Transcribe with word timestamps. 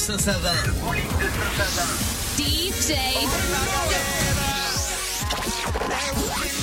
Saint-Savin. 0.00 0.54
DJ. 2.38 2.94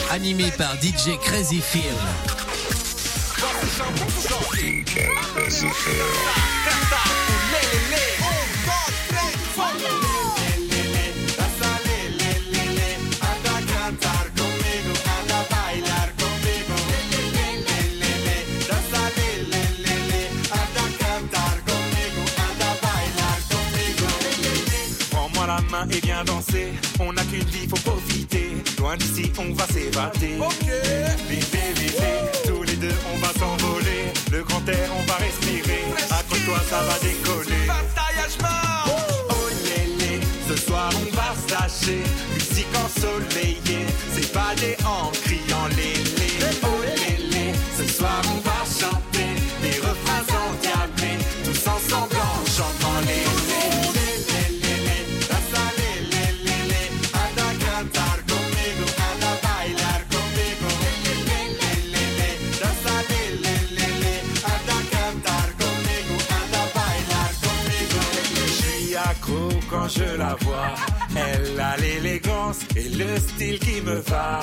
Animé 0.09 0.49
par 0.57 0.73
DJ 0.81 1.19
Crazy 1.21 1.61
Phil. 1.61 1.83
Prends-moi 3.37 3.53
la 7.61 8.16
main 25.77 25.87
et 25.91 25.99
viens 26.05 26.23
danser. 26.23 26.73
On 26.99 27.13
n'a 27.13 27.23
qu'une 27.23 27.43
vie, 27.45 27.67
faut 27.67 27.89
profiter. 27.89 28.51
Loin 28.79 28.97
d'ici, 28.97 29.31
on 29.37 29.53
va 29.53 29.65
s'évader. 29.67 30.37
Ok. 30.39 30.69
Vivez, 31.29 31.73
vivez. 31.75 32.17
Tous 32.47 32.63
les 32.63 32.75
deux, 32.75 32.95
on 33.13 33.17
va 33.19 33.31
s'envoler. 33.33 34.13
Le 34.31 34.43
grand 34.43 34.67
air, 34.67 34.89
on 34.97 35.03
va 35.03 35.15
respirer. 35.15 35.83
Accroche-toi, 36.09 36.59
ça 36.69 36.81
va 36.83 36.97
décoller. 36.99 37.63
Oh 39.29 39.47
lélé, 39.63 40.19
ce 40.47 40.55
soir 40.55 40.89
on 40.95 41.15
va 41.15 41.33
se 41.35 41.53
lâcher. 41.53 42.03
Musique 42.33 42.73
ensoleillée, 42.85 43.85
c'est 44.13 44.31
pas 44.31 44.53
des 44.55 44.75
en 44.85 45.11
quand 69.87 70.03
je 70.03 70.17
la 70.17 70.35
vois. 70.41 70.73
Elle 71.15 71.59
a 71.59 71.77
l'élégance 71.77 72.59
et 72.75 72.89
le 72.89 73.17
style 73.17 73.59
qui 73.59 73.81
me 73.81 73.95
va. 73.95 74.39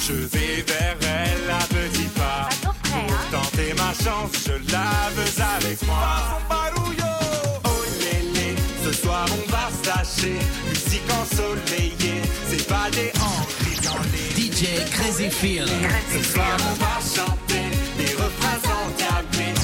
Je 0.00 0.12
vais 0.12 0.62
vers 0.66 0.96
elle 1.02 1.50
à 1.50 1.64
petits 1.66 2.10
pas. 2.16 2.48
Pour 2.62 3.30
tenter 3.30 3.74
ma 3.74 3.92
chance, 4.04 4.32
je 4.46 4.72
la 4.72 5.10
veux 5.14 5.42
avec 5.56 5.82
moi. 5.86 6.38
Oh 7.64 7.68
lélé, 8.00 8.54
ce 8.84 8.92
soir 8.92 9.26
on 9.30 9.50
va 9.50 9.68
se 9.70 9.88
lâcher. 9.88 10.38
Musique 10.68 11.10
ensoleillée, 11.20 12.22
c'est 12.48 12.66
pas 12.66 12.90
des 12.90 13.12
hanches 13.20 13.82
dans 13.82 14.02
les 14.12 14.28
DJ 14.40 14.84
Crazy. 14.90 15.30
Ce 15.30 16.32
soir 16.32 16.56
on 16.70 16.74
va 16.84 16.96
chanter 17.00 17.66
des 17.98 18.12
refrains 18.14 18.62
endiablés. 18.86 19.54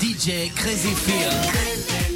DJ 0.00 0.52
Crazy. 0.54 2.13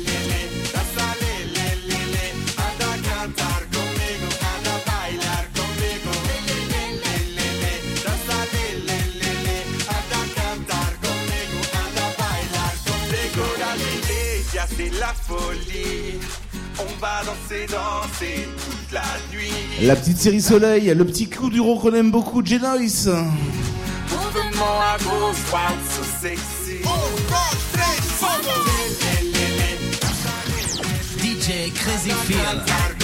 La 19.80 19.96
petite 19.96 20.18
série 20.18 20.42
Soleil, 20.42 20.92
le 20.94 21.04
petit 21.04 21.30
coup 21.30 21.50
du 21.50 21.60
rond 21.60 21.78
qu'on 21.78 21.94
aime 21.94 22.10
beaucoup, 22.10 22.44
Genois. 22.44 22.76
Mouvement 22.76 23.14
à 24.82 24.98
gauche, 24.98 25.36
droite, 25.46 25.72
so 25.88 26.02
sexy. 26.20 26.82
DJ 31.18 31.72
Crazy 31.72 32.10
Phil. 32.26 32.97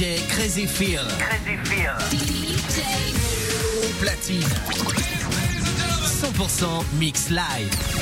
DJ 0.00 0.26
Crazy 0.28 0.66
Phil. 0.66 1.02
DJ. 2.10 2.80
Au 3.84 3.92
platine. 4.00 4.48
100% 6.22 6.84
mix 6.98 7.28
live. 7.28 7.99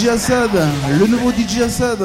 DJ 0.00 0.08
Assad, 0.08 0.50
le 0.98 1.06
nouveau 1.06 1.30
DJ 1.30 1.60
Assad. 1.60 1.98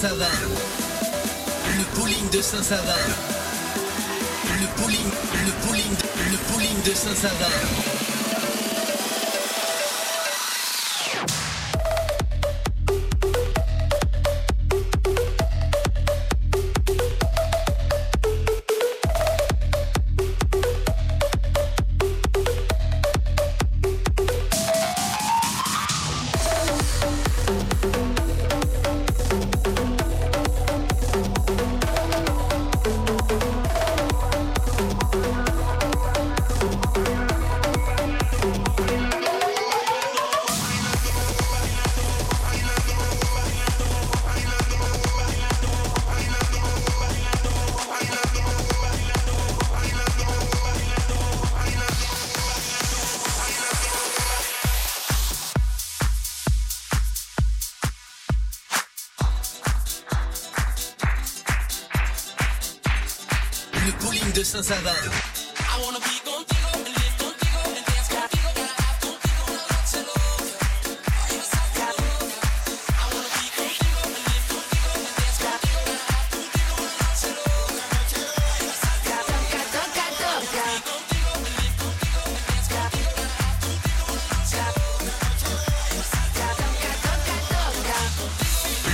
because 0.00 0.18
that. 0.18 0.37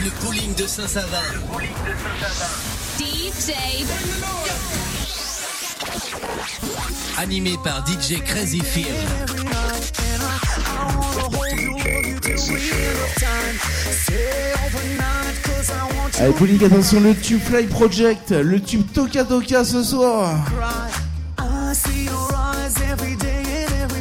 Le 0.02 0.10
bowling 0.20 0.54
de 0.56 0.66
Saint-Savin. 0.66 1.43
par 7.64 7.82
DJ 7.86 8.22
Crazy 8.22 8.62
Allez, 16.20 16.32
Poulik, 16.34 16.62
attention, 16.62 17.00
le 17.00 17.14
tube 17.14 17.40
Fly 17.40 17.66
Project, 17.66 18.30
le 18.30 18.60
tube 18.60 18.82
Toka 18.92 19.24
Toka 19.24 19.64
ce 19.64 19.82
soir. 19.82 20.34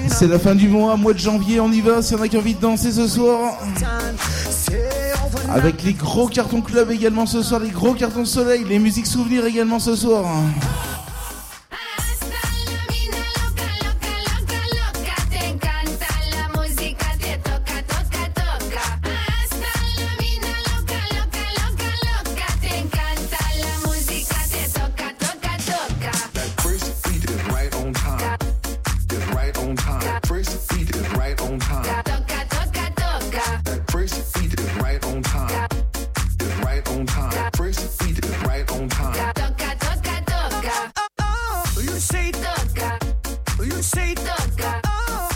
C'est 0.09 0.27
la 0.27 0.39
fin 0.39 0.55
du 0.55 0.67
mois, 0.67 0.97
mois 0.97 1.13
de 1.13 1.19
janvier, 1.19 1.59
on 1.61 1.71
y 1.71 1.79
va, 1.79 2.01
si 2.01 2.15
on 2.15 2.21
a 2.21 2.27
qui 2.27 2.37
envie 2.37 2.55
de 2.55 2.61
danser 2.61 2.91
ce 2.91 3.07
soir. 3.07 3.57
Avec 5.49 5.83
les 5.83 5.93
gros 5.93 6.27
cartons 6.27 6.61
club 6.61 6.91
également 6.91 7.25
ce 7.25 7.41
soir, 7.41 7.61
les 7.61 7.69
gros 7.69 7.93
cartons 7.93 8.25
soleil, 8.25 8.65
les 8.67 8.79
musiques 8.79 9.07
souvenirs 9.07 9.45
également 9.45 9.79
ce 9.79 9.95
soir. 9.95 10.25
long 38.83 38.89
time. 38.89 39.33
Toca, 39.33 39.75
toca, 39.79 40.15
toca. 40.25 40.91
Oh, 41.19 41.63
oh. 41.77 41.81
You 41.81 41.99
say 41.99 42.31
toca. 42.31 42.97
Oh, 43.59 43.63
you 43.63 43.81
say 43.81 44.13
toca. 44.15 44.81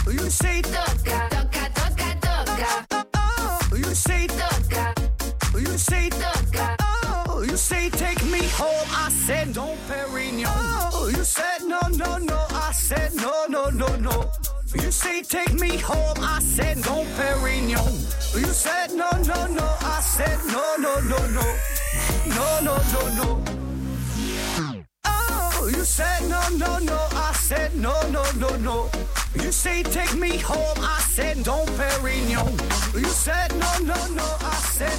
Oh, 0.06 0.10
you 0.10 0.30
say 0.30 0.62
toca. 0.62 1.28
Toca, 1.30 1.64
toca, 1.74 2.10
toca. 2.20 2.86
Oh, 2.90 3.58
oh. 3.72 3.76
You 3.76 3.94
say 3.94 4.26
toca. 4.26 4.94
Oh, 5.54 5.58
you 5.58 5.78
say 5.78 6.10
toca. 6.10 6.76
Oh, 7.28 7.42
you 7.42 7.56
say 7.56 7.90
take 7.90 8.22
me 8.24 8.42
home. 8.48 8.88
I 8.90 9.10
said 9.10 9.54
don't 9.54 9.78
Perignon. 9.88 10.90
Oh, 10.92 11.08
you 11.14 11.24
said 11.24 11.62
no, 11.62 11.80
no, 11.92 12.18
no. 12.18 12.46
I 12.50 12.72
said 12.72 13.14
no, 13.14 13.46
no, 13.48 13.70
no, 13.70 13.88
no. 13.96 14.30
You 14.74 14.90
say 14.90 15.22
take 15.22 15.54
me 15.54 15.78
home. 15.78 16.18
I 16.20 16.40
said 16.40 16.78
no, 16.78 17.04
Perignon. 17.16 17.92
You 18.34 18.52
said 18.52 18.92
no, 18.92 19.10
no, 19.24 19.46
no. 19.46 19.76
I 19.80 20.00
said 20.00 20.38
no, 20.46 20.76
no, 20.76 21.00
no, 21.00 21.26
no. 21.28 21.77
No, 22.26 22.60
no, 22.62 22.76
no, 22.94 23.02
no. 23.18 23.42
Oh, 25.04 25.70
you 25.72 25.84
said 25.84 26.22
no, 26.28 26.40
no, 26.56 26.78
no. 26.78 26.98
I 27.12 27.32
said 27.32 27.74
no, 27.76 27.94
no, 28.10 28.24
no, 28.38 28.56
no. 28.56 28.90
You 29.34 29.52
say 29.52 29.82
take 29.82 30.14
me 30.14 30.38
home. 30.38 30.78
I 30.78 31.00
said 31.00 31.42
don't 31.44 31.68
Perignon. 31.78 32.52
You 32.94 33.06
said 33.06 33.50
no, 33.56 33.72
no, 33.78 34.06
no. 34.14 34.28
I 34.40 34.56
said. 34.76 34.98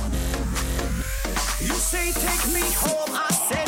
You 1.61 1.73
say 1.73 2.11
take 2.11 2.53
me 2.53 2.61
home. 2.73 3.11
I 3.13 3.31
said. 3.49 3.58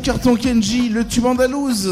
carton 0.00 0.36
Kenji, 0.36 0.88
le 0.88 1.04
tube 1.04 1.26
andalouse. 1.26 1.88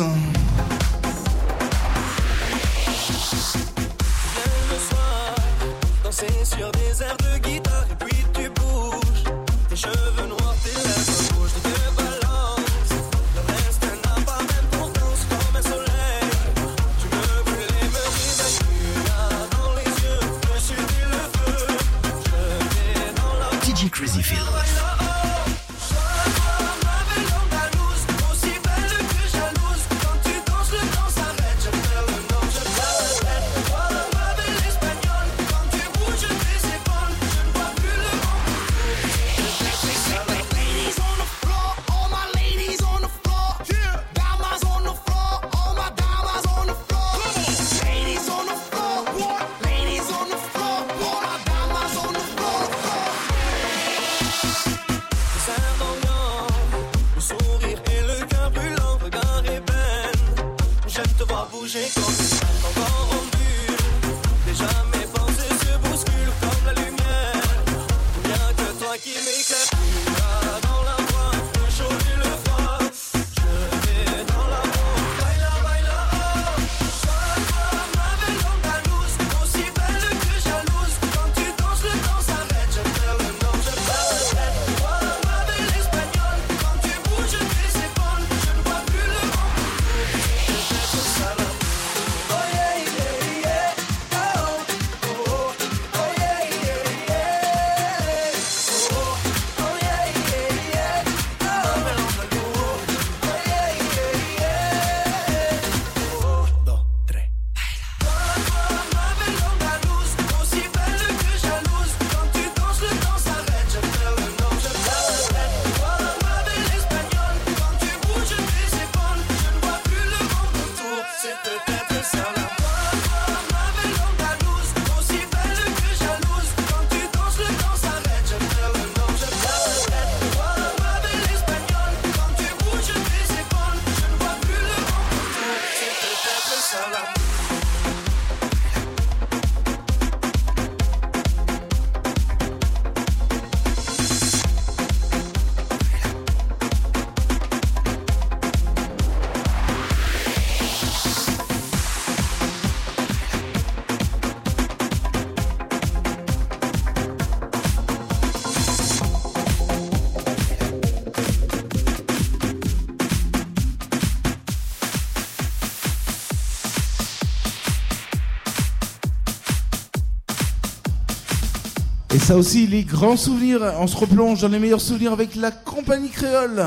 ça 172.28 172.36
aussi, 172.36 172.66
les 172.66 172.84
grands 172.84 173.16
souvenirs. 173.16 173.62
On 173.80 173.86
se 173.86 173.96
replonge 173.96 174.42
dans 174.42 174.48
les 174.48 174.58
meilleurs 174.58 174.82
souvenirs 174.82 175.14
avec 175.14 175.34
la 175.34 175.50
compagnie 175.50 176.10
créole. 176.10 176.62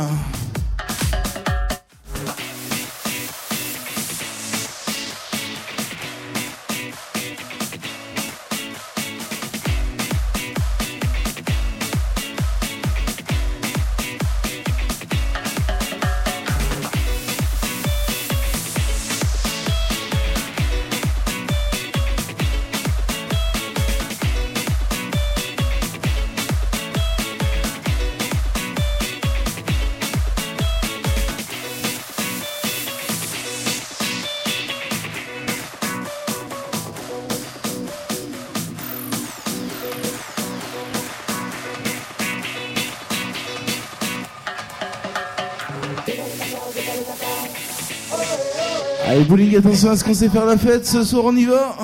bowling, 49.32 49.56
attention 49.56 49.92
à 49.92 49.96
ce 49.96 50.04
qu'on 50.04 50.14
sait 50.14 50.28
faire 50.28 50.46
la 50.46 50.58
fête, 50.58 50.86
ce 50.86 51.04
soir 51.04 51.24
on 51.26 51.36
y 51.38 51.46
va 51.46 51.78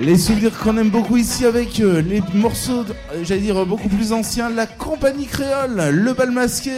les 0.00 0.16
souvenirs 0.16 0.58
qu'on 0.58 0.76
aime 0.78 0.88
beaucoup 0.88 1.18
ici 1.18 1.44
avec 1.44 1.78
euh, 1.78 2.00
les 2.00 2.22
morceaux, 2.32 2.84
euh, 3.12 3.22
j'allais 3.22 3.42
dire 3.42 3.66
beaucoup 3.66 3.88
plus 3.88 4.12
anciens, 4.12 4.48
la 4.48 4.66
compagnie 4.66 5.26
créole, 5.26 5.90
le 5.90 6.12
bal 6.14 6.30
masqué. 6.30 6.72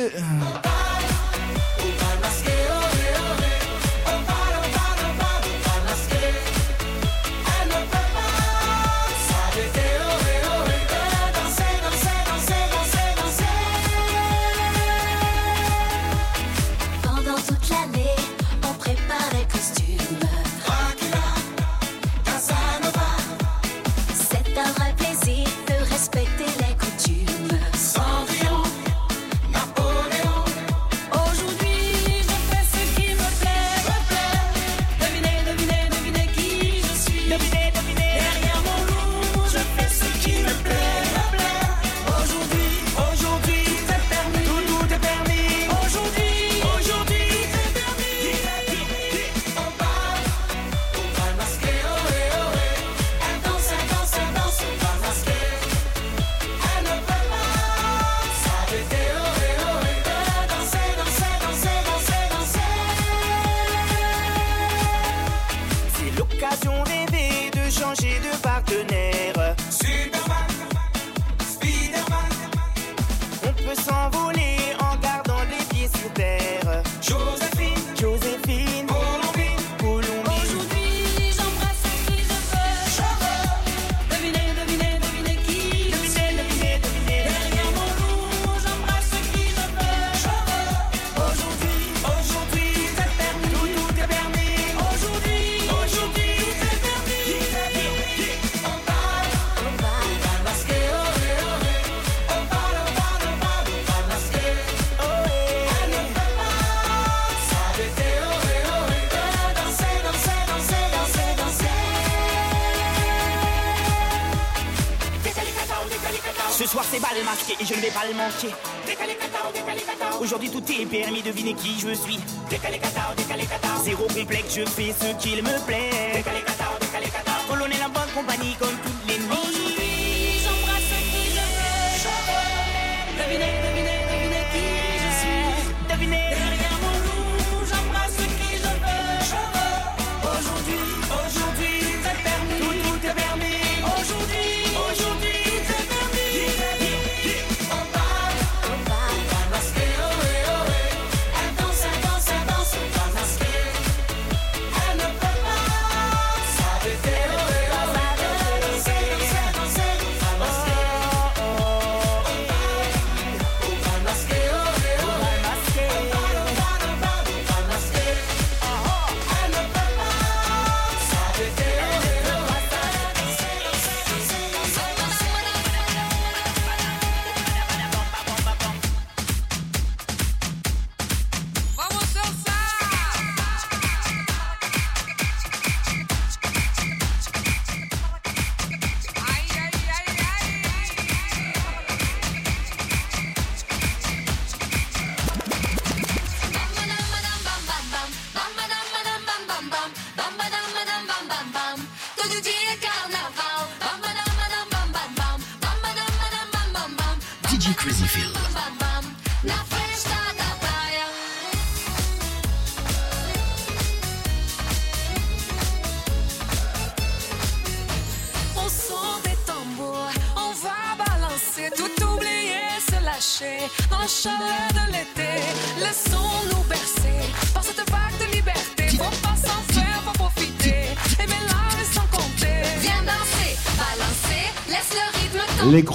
удачи. 118.32 118.61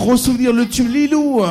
gros 0.08 0.16
souvenir, 0.16 0.54
le 0.54 0.66
tube 0.66 0.88
Lilou. 0.88 1.44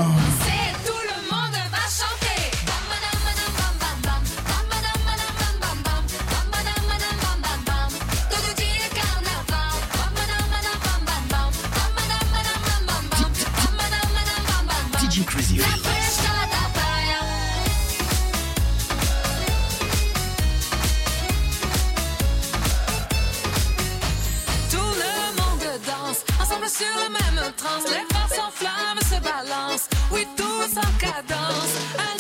se 27.07 27.13
mène 27.13 27.39
en 27.45 27.53
les 27.85 28.15
phares 28.15 28.29
sans 28.29 28.51
flamme 28.51 28.99
se 29.01 29.21
balancent, 29.23 29.89
oui 30.13 30.27
tout 30.37 30.79
en 30.79 30.99
cadence. 30.99 32.16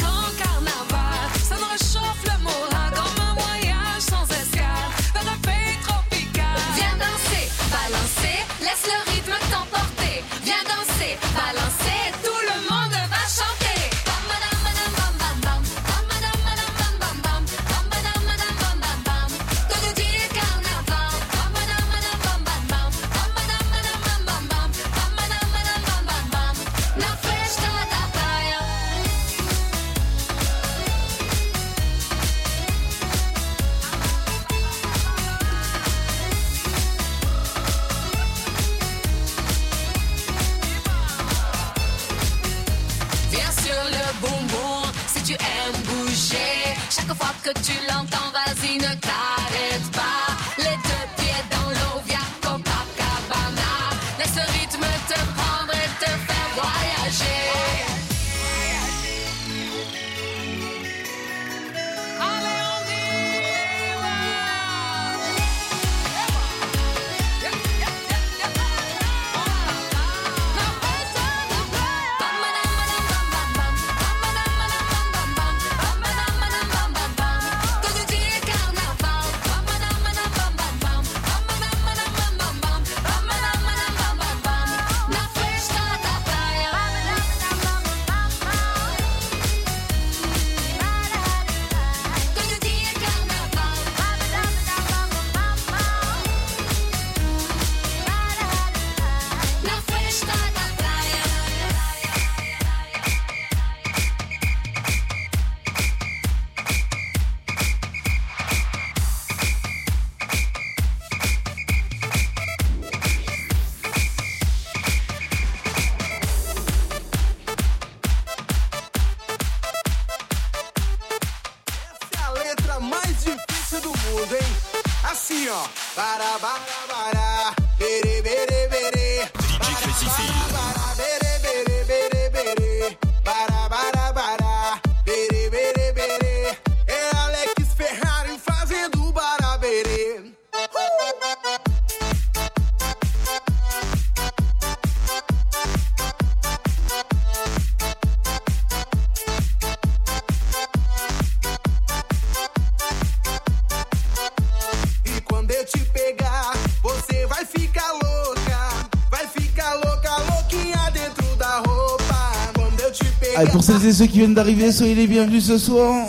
Ceux 163.96 164.04
qui 164.04 164.18
viennent 164.18 164.34
d'arriver, 164.34 164.72
soyez 164.72 164.94
les 164.94 165.06
bienvenus 165.06 165.46
ce 165.46 165.56
soir. 165.56 166.04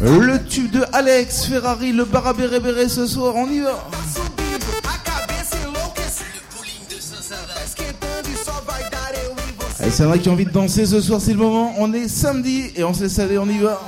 Le 0.00 0.38
tube 0.44 0.70
de 0.70 0.84
Alex 0.92 1.46
Ferrari, 1.46 1.92
le 1.92 2.04
barabéré 2.04 2.60
béré 2.60 2.88
ce 2.88 3.08
soir, 3.08 3.34
on 3.34 3.50
y 3.50 3.58
va. 3.58 3.70
e 3.70 3.72
e. 3.72 4.70
Allez, 9.80 9.90
c'est 9.90 10.04
vrai 10.04 10.20
qui 10.20 10.28
a 10.28 10.32
envie 10.32 10.44
de 10.44 10.50
danser 10.50 10.86
ce 10.86 11.00
soir, 11.00 11.20
c'est 11.20 11.32
le 11.32 11.38
moment. 11.38 11.74
On 11.78 11.92
est 11.92 12.06
samedi 12.06 12.70
et 12.76 12.84
on 12.84 12.94
s'est 12.94 13.08
salé, 13.08 13.36
on 13.36 13.48
y 13.48 13.58
va. 13.58 13.80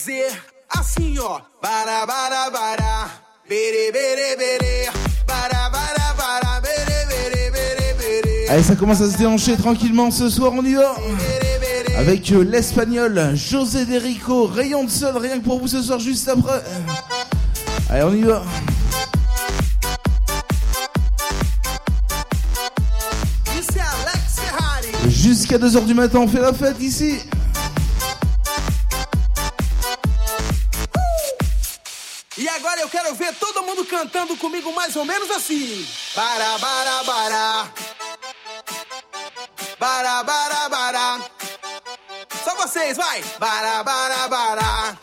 Fazer 0.00 0.26
assim, 0.68 1.18
ó. 1.18 1.40
Bara, 1.62 2.06
bara, 2.06 2.50
bara. 2.50 3.10
Bere, 3.48 3.92
bere, 3.92 4.36
bere. 4.36 4.88
Bara, 5.26 5.70
bara, 5.70 6.14
bara. 6.16 6.60
Bere, 6.60 7.06
bere, 7.08 7.50
bere, 7.50 7.94
bere. 7.98 8.48
Allez, 8.48 8.62
ça 8.62 8.76
commence 8.76 9.00
à 9.02 9.10
se 9.10 9.18
déhancher 9.18 9.56
tranquillement 9.56 10.10
ce 10.10 10.30
soir, 10.30 10.52
on 10.54 10.64
y 10.64 10.74
va. 10.74 10.96
Avec 11.98 12.32
euh, 12.32 12.42
l'espagnol 12.42 13.32
José 13.34 13.84
Derico, 13.84 14.46
rayon 14.46 14.84
de 14.84 14.90
sol, 14.90 15.16
rien 15.18 15.38
que 15.38 15.44
pour 15.44 15.60
vous 15.60 15.68
ce 15.68 15.82
soir, 15.82 15.98
juste 15.98 16.28
après. 16.28 16.62
Allez, 17.90 18.04
on 18.04 18.14
y 18.14 18.22
va. 18.22 18.42
Jusqu'à 25.08 25.58
2h 25.58 25.84
du 25.84 25.94
matin, 25.94 26.20
on 26.20 26.28
fait 26.28 26.40
la 26.40 26.52
fête 26.52 26.80
ici. 26.80 27.18
Cantando 34.20 34.36
comigo 34.36 34.72
mais 34.72 34.94
ou 34.96 35.04
menos 35.04 35.30
assim. 35.30 35.86
Bara, 36.14 36.58
bara, 36.58 37.04
bara. 37.04 37.68
Bara, 39.78 40.22
bara, 40.22 40.68
bara. 40.68 41.20
Só 42.44 42.54
vocês, 42.56 42.96
vai. 42.96 43.22
Bara, 43.38 43.82
bara, 43.82 44.28
bara. 44.28 44.99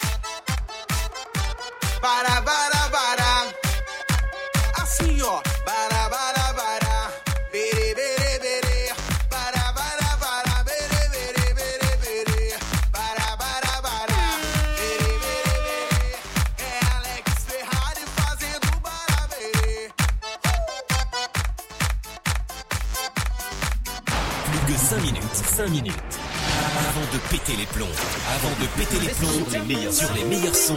Minutes. 25.19 25.43
5 25.55 25.69
minutes. 25.69 25.95
Avant 26.77 27.07
de 27.13 27.17
péter 27.29 27.55
les 27.57 27.65
plombs. 27.65 27.87
Avant 28.35 28.55
de 28.61 28.67
péter 28.77 28.99
les 28.99 29.13
plombs 29.13 29.51
les 29.51 29.75
meilleurs, 29.75 29.93
sur 29.93 30.13
les 30.13 30.23
meilleurs 30.23 30.55
sons. 30.55 30.75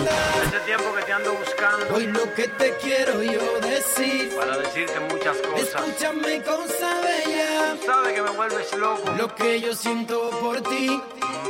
Ando 1.12 1.33
buscando 1.35 1.94
Hoy 1.96 2.07
lo 2.07 2.33
que 2.35 2.46
te 2.46 2.76
quiero 2.81 3.20
yo 3.20 3.40
decir, 3.61 4.31
para 4.37 4.57
decirte 4.59 5.00
muchas 5.00 5.37
cosas. 5.38 5.68
escúchame 5.68 6.40
cosa 6.42 7.00
bella, 7.03 7.74
Tú 7.81 7.87
sabes 7.87 8.12
que 8.14 8.22
me 8.22 8.31
vuelves 8.31 8.72
loco. 8.76 9.11
lo 9.18 9.35
que 9.35 9.61
yo 9.61 9.74
siento 9.74 10.31
por 10.40 10.61
ti. 10.62 11.00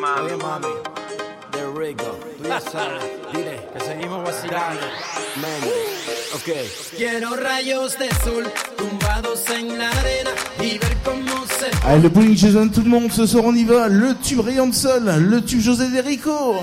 Mami, 0.00 0.32
mami, 0.36 0.66
de 1.52 1.78
Rico, 1.78 2.18
tú 2.38 2.48
ya 2.48 2.58
sabes, 2.60 3.02
dile 3.34 3.60
que 3.74 3.80
seguimos 3.84 4.24
vacilando. 4.24 4.86
ok. 6.36 6.48
Quiero 6.96 7.36
rayos 7.36 7.98
de 7.98 8.08
sol 8.24 8.50
Allez, 11.86 12.02
le 12.02 12.08
bowling 12.08 12.36
Jeanne, 12.36 12.70
tout 12.70 12.82
le 12.82 12.88
monde, 12.88 13.10
ce 13.12 13.26
soir 13.26 13.44
on 13.46 13.54
y 13.54 13.64
va. 13.64 13.88
Le 13.88 14.14
tube 14.14 14.40
rayon 14.40 14.66
de 14.68 14.74
sol, 14.74 15.02
le 15.18 15.42
tube 15.42 15.60
José 15.60 15.88
Derico. 15.88 16.56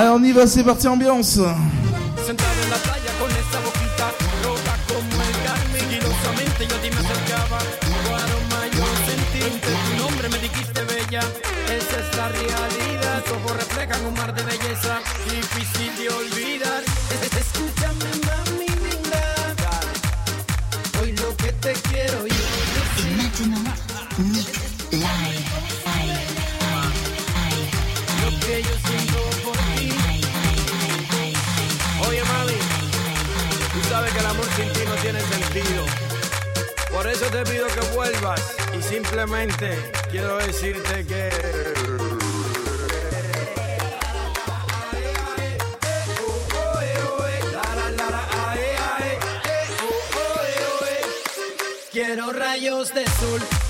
Allez, 0.00 0.10
on 0.10 0.22
y 0.22 0.30
va, 0.30 0.46
c'est 0.46 0.62
parti, 0.62 0.86
ambiance. 0.86 1.40
simplemente 39.18 39.76
quiero 40.12 40.36
decirte 40.38 41.04
que... 41.06 41.28
Quiero 51.90 52.32
rayos 52.32 52.94
de 52.94 53.04
sol. 53.06 53.67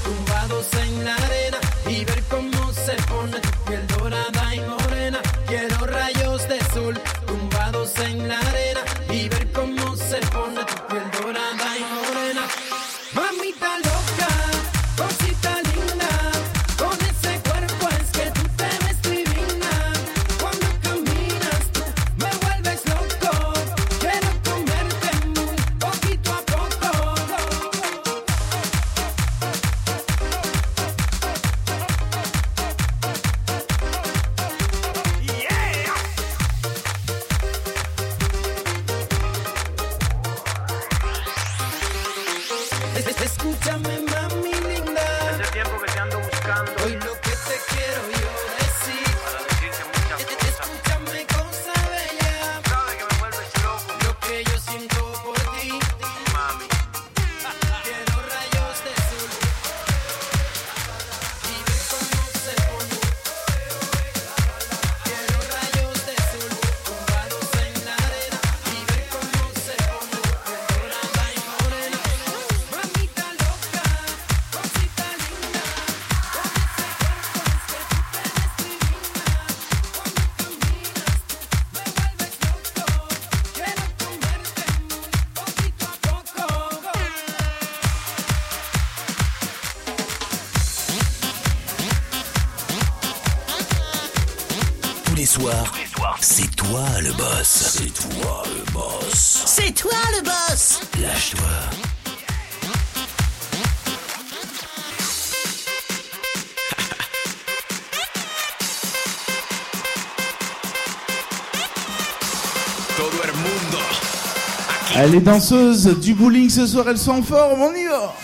Les 115.19 115.25
danseuses 115.25 115.99
du 115.99 116.15
bowling 116.15 116.49
ce 116.49 116.65
soir, 116.65 116.89
elles 116.89 116.97
sont 116.97 117.11
en 117.11 117.23
forme, 117.23 117.61
on 117.61 117.75
y 117.75 117.89
va. 117.89 118.15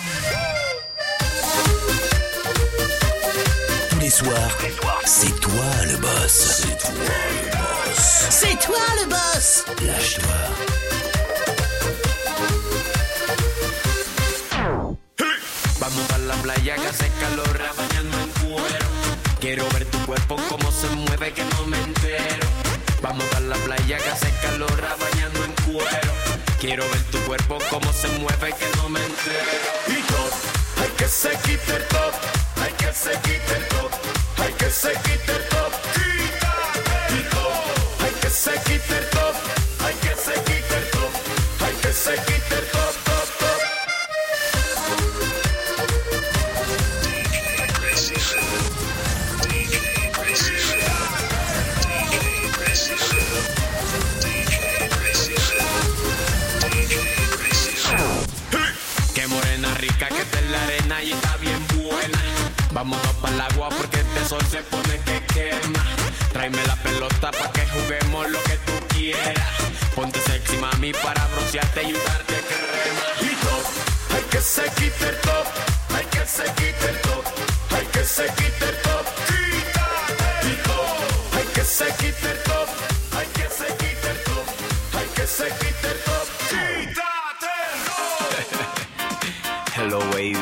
Hello 89.77 90.01
baby, 90.13 90.35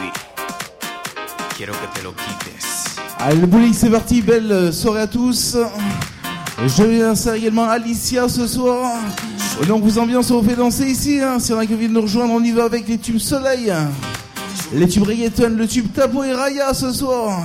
quiero 1.57 1.75
que 1.75 1.99
te 1.99 2.03
lo 2.03 2.13
quites. 2.13 2.99
Allez 3.19 3.41
le 3.41 3.47
bowling 3.47 3.75
c'est 3.75 3.91
parti, 3.91 4.23
belle 4.23 4.73
soirée 4.73 5.03
à 5.03 5.07
tous. 5.07 5.59
Je 6.65 6.83
vais 6.85 7.03
insérer 7.03 7.39
également 7.39 7.69
Alicia 7.69 8.31
ce 8.31 8.47
soir. 8.47 8.99
Donc 9.69 9.83
vous 9.83 9.99
ambiance, 9.99 10.31
on 10.31 10.41
vous 10.41 10.49
fait 10.49 10.57
danser 10.57 10.87
ici. 10.87 11.21
Hein. 11.21 11.39
Si 11.39 11.53
on 11.53 11.59
a 11.59 11.65
envie 11.65 11.89
de 11.89 11.93
nous 11.93 12.03
rejoindre, 12.03 12.33
on 12.33 12.43
y 12.43 12.53
va 12.53 12.65
avec 12.65 12.89
les 12.89 12.99
tubes 12.99 13.19
soleil. 13.19 13.73
Les 14.75 14.89
tubes 14.89 15.07
reggaeton, 15.07 15.51
le 15.59 15.69
tube 15.69 15.93
Tapo 15.93 16.25
et 16.25 16.33
Raya 16.33 16.73
ce 16.73 16.91
soir. 16.93 17.43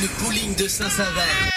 Le 0.00 0.08
pooling 0.18 0.54
de 0.56 0.68
Saint-Sauveur. 0.68 1.47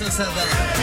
Listen 0.00 0.26
to 0.26 0.30
that. 0.30 0.78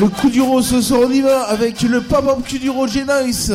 le 0.00 0.08
coup 0.08 0.28
du 0.28 0.42
rose 0.42 0.66
ce 0.66 0.80
soir 0.80 1.00
on 1.04 1.26
avec 1.48 1.82
le 1.82 2.00
pop-up 2.00 2.44
cul 2.46 2.58
du 2.58 2.70
Roger 2.70 3.04
Nice. 3.04 3.52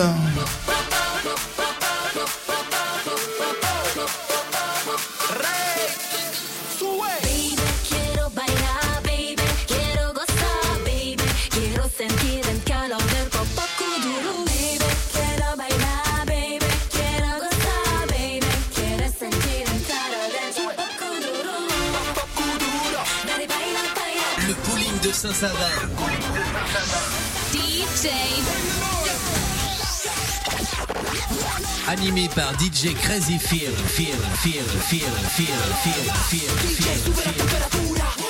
par 32.36 32.54
DJ 32.60 32.94
Crazy 32.94 33.38
Feel, 33.38 33.72
Feel, 33.72 34.16
Feel, 34.42 34.64
Feel, 34.64 35.12
Feel, 35.30 35.56
Feel, 35.82 36.14
Feel, 36.30 37.14
Feel, 37.14 38.21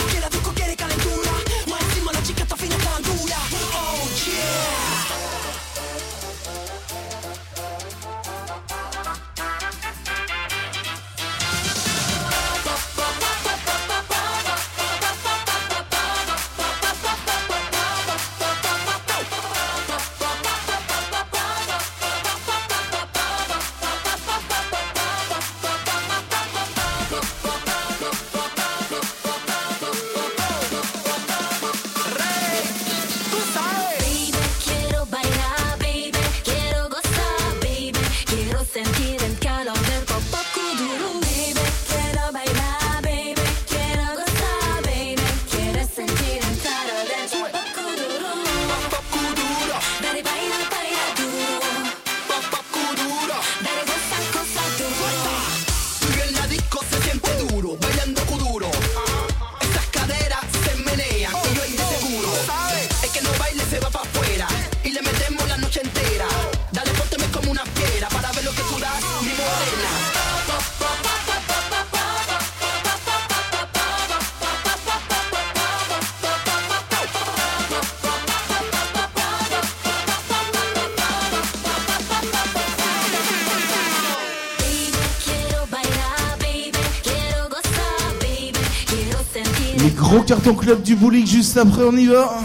ton 90.44 90.56
club 90.56 90.82
du 90.82 90.96
bowling 90.96 91.26
juste 91.26 91.58
après, 91.58 91.84
on 91.84 91.96
y 91.96 92.08
va. 92.08 92.40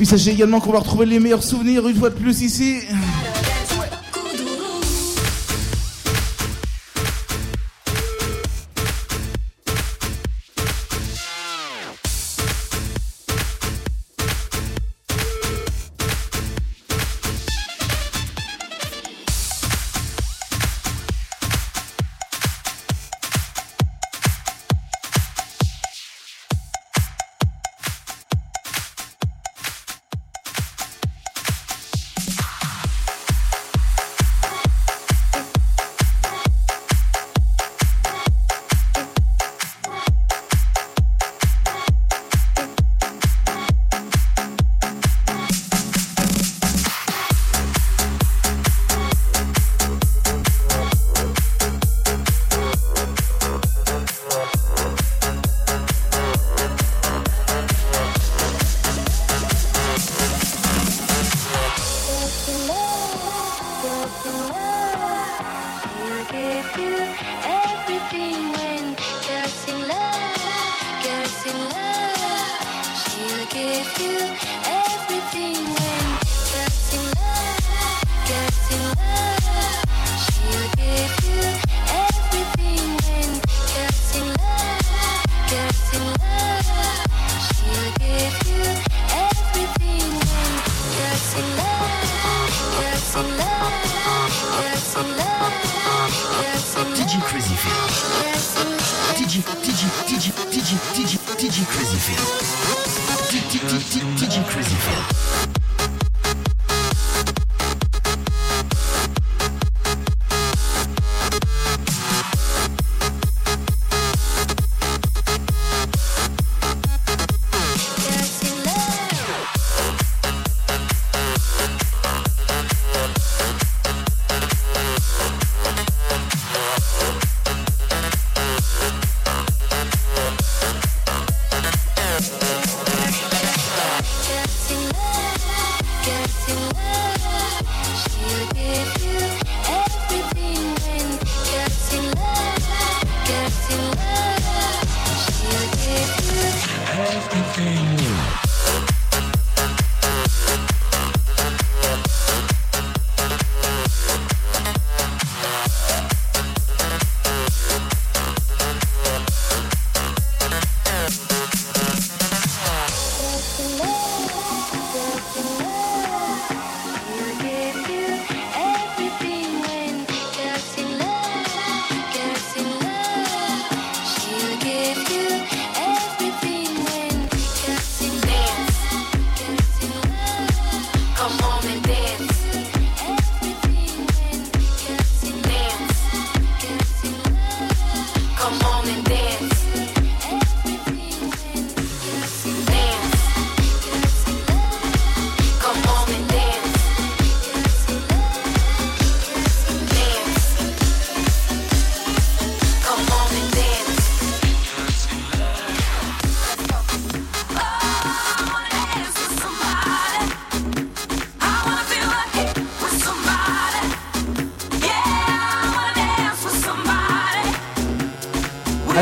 Il 0.00 0.06
s'agit 0.06 0.30
également 0.30 0.60
qu'on 0.60 0.72
va 0.72 0.78
retrouver 0.78 1.06
les 1.06 1.18
meilleurs 1.18 1.42
souvenirs 1.42 1.86
une 1.88 1.96
fois 1.96 2.10
de 2.10 2.14
plus 2.14 2.42
ici. 2.42 2.78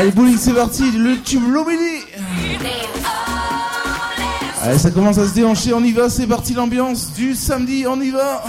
Allez, 0.07 0.15
bowling, 0.15 0.37
c'est 0.37 0.53
parti, 0.53 0.89
le 0.91 1.19
tube 1.19 1.49
Lomeli. 1.49 1.99
Allez, 4.61 4.77
ça 4.77 4.89
commence 4.89 5.17
à 5.17 5.27
se 5.27 5.33
déhancher, 5.33 5.73
on 5.73 5.83
y 5.83 5.91
va, 5.91 6.09
c'est 6.09 6.25
parti 6.25 6.53
l'ambiance 6.53 7.11
du 7.11 7.35
samedi, 7.35 7.83
on 7.85 7.99
y 7.99 8.11
va. 8.11 8.41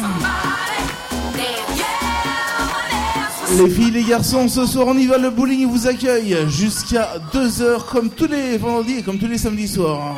Les 3.57 3.69
filles, 3.69 3.91
les 3.91 4.05
garçons, 4.05 4.47
ce 4.47 4.67
soir 4.67 4.87
on 4.87 4.97
y 4.97 5.09
va, 5.09 5.19
le 5.19 5.31
bowling 5.31 5.67
vous 5.67 5.89
accueille 5.89 6.37
jusqu'à 6.47 7.15
2h 7.35 7.87
comme 7.91 8.11
tous 8.11 8.29
les 8.29 8.57
vendredis 8.57 8.99
et 8.99 9.03
comme 9.03 9.19
tous 9.19 9.27
les 9.27 9.39
samedis 9.39 9.67
soirs. 9.67 10.15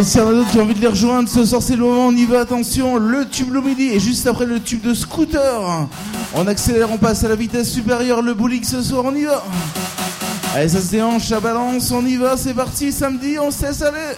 Allez, 0.00 0.08
s'il 0.08 0.22
y 0.22 0.24
en 0.24 0.28
a 0.28 0.32
d'autres 0.32 0.50
qui 0.50 0.58
ont 0.58 0.62
envie 0.62 0.72
de 0.72 0.80
les 0.80 0.86
rejoindre, 0.86 1.28
ce 1.28 1.44
soir 1.44 1.60
c'est 1.60 1.76
le 1.76 1.82
moment, 1.82 2.06
on 2.06 2.16
y 2.16 2.24
va, 2.24 2.40
attention, 2.40 2.96
le 2.96 3.28
tube 3.28 3.52
Lomeli 3.52 3.90
et 3.90 4.00
juste 4.00 4.26
après 4.26 4.46
le 4.46 4.58
tube 4.58 4.80
de 4.80 4.94
scooter. 4.94 5.60
On 6.34 6.46
accélère, 6.46 6.90
on 6.90 6.96
passe 6.96 7.22
à 7.22 7.28
la 7.28 7.34
vitesse 7.34 7.70
supérieure, 7.70 8.22
le 8.22 8.32
bowling 8.32 8.64
ce 8.64 8.80
soir, 8.80 9.04
on 9.04 9.14
y 9.14 9.24
va. 9.24 9.44
Allez, 10.54 10.70
ça 10.70 10.80
se 10.80 10.90
déhanche, 10.90 11.28
ça 11.28 11.38
balance, 11.38 11.90
on 11.90 12.06
y 12.06 12.16
va, 12.16 12.38
c'est 12.38 12.54
parti, 12.54 12.92
samedi, 12.92 13.38
on 13.38 13.50
se 13.50 13.66
laisse 13.66 13.82
aller. 13.82 14.16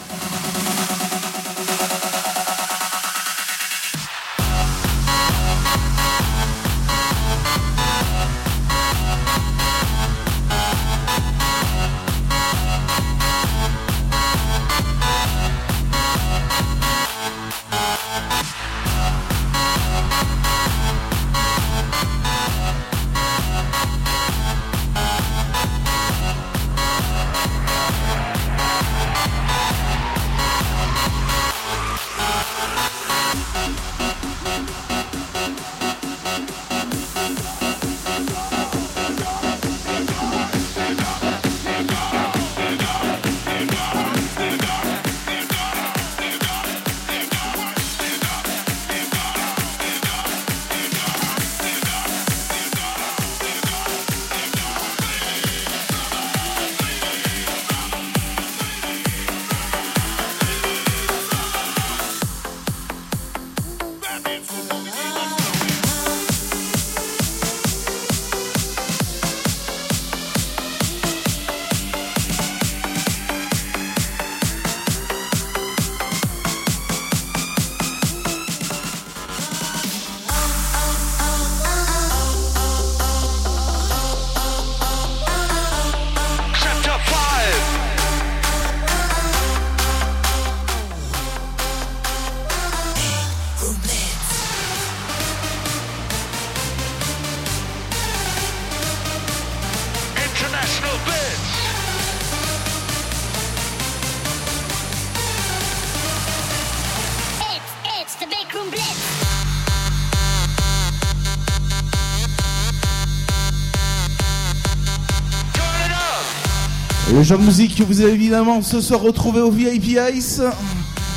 La 117.32 117.38
Musique 117.38 117.76
que 117.76 117.82
vous 117.82 118.02
avez 118.02 118.12
évidemment 118.12 118.60
ce 118.60 118.82
soir 118.82 119.00
retrouvé 119.00 119.40
au 119.40 119.50
VIP 119.50 119.98
Ice 120.12 120.42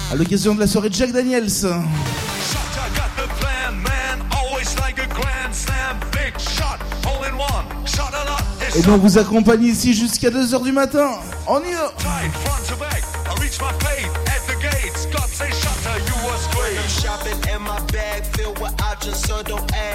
à 0.09 0.16
l'occasion 0.16 0.55
de 0.55 0.61
la 0.61 0.68
soirée 0.68 0.88
de 0.88 0.93
Jack 0.93 1.11
Daniels. 1.11 1.49
Et 8.78 8.82
donc 8.84 9.01
vous 9.01 9.18
accompagne 9.18 9.66
ici 9.66 9.93
jusqu'à 9.93 10.30
2h 10.30 10.63
du 10.63 10.72
matin. 10.72 11.09
On 11.47 11.59
y 11.59 11.74
va 11.74 12.05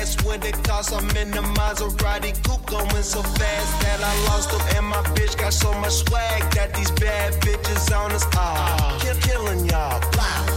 cash 0.01 0.25
with 0.25 0.45
it, 0.45 0.55
cause 0.65 0.93
I'm 0.93 1.09
in 1.17 1.31
the 1.31 1.43
Maserati 1.57 2.33
coupe 2.45 2.67
going 2.67 3.03
so 3.03 3.23
fast 3.23 3.81
that 3.83 4.01
I 4.03 4.15
lost 4.29 4.51
them. 4.51 4.61
And 4.77 4.87
my 4.87 5.03
bitch 5.15 5.37
got 5.39 5.53
so 5.53 5.73
much 5.81 5.93
swag 5.93 6.43
that 6.55 6.75
these 6.75 6.91
bad 6.93 7.33
bitches 7.43 7.97
on 7.97 8.13
us 8.13 8.25
are. 8.37 9.01
Kill, 9.01 9.17
killing 9.17 9.67
y'all. 9.67 10.01
Blah. 10.13 10.50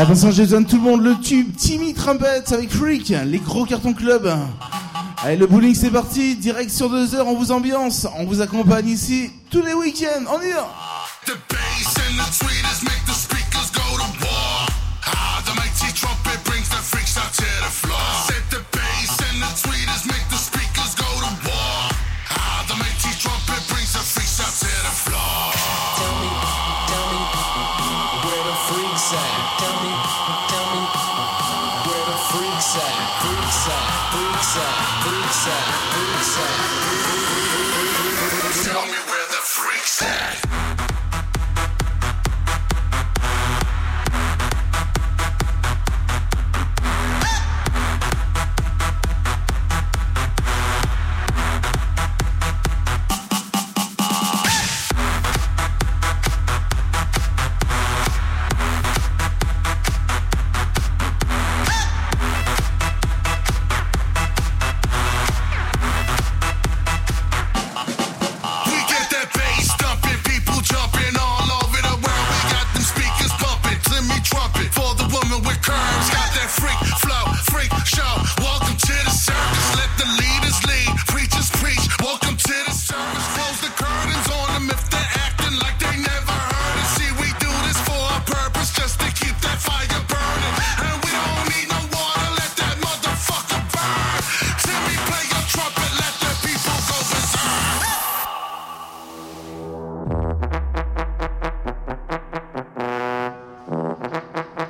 Ah, 0.00 0.04
Vincent 0.04 0.30
Jason, 0.30 0.62
tout 0.62 0.76
le 0.76 0.82
monde, 0.82 1.02
le 1.02 1.18
tube, 1.18 1.56
Timmy 1.56 1.92
Trumpets 1.92 2.52
avec 2.52 2.70
Freak, 2.70 3.12
les 3.26 3.38
gros 3.40 3.64
cartons 3.64 3.92
club. 3.92 4.32
Allez, 5.24 5.36
le 5.36 5.48
bowling 5.48 5.74
c'est 5.74 5.90
parti, 5.90 6.36
direct 6.36 6.70
sur 6.70 6.88
deux 6.88 7.16
heures, 7.16 7.26
on 7.26 7.34
vous 7.34 7.50
ambiance, 7.50 8.06
on 8.16 8.24
vous 8.24 8.40
accompagne 8.40 8.86
ici 8.86 9.32
tous 9.50 9.60
les 9.60 9.74
week-ends, 9.74 10.22
on 10.32 10.40
y 10.40 10.52
va 10.52 10.87
Freaks. 39.58 40.27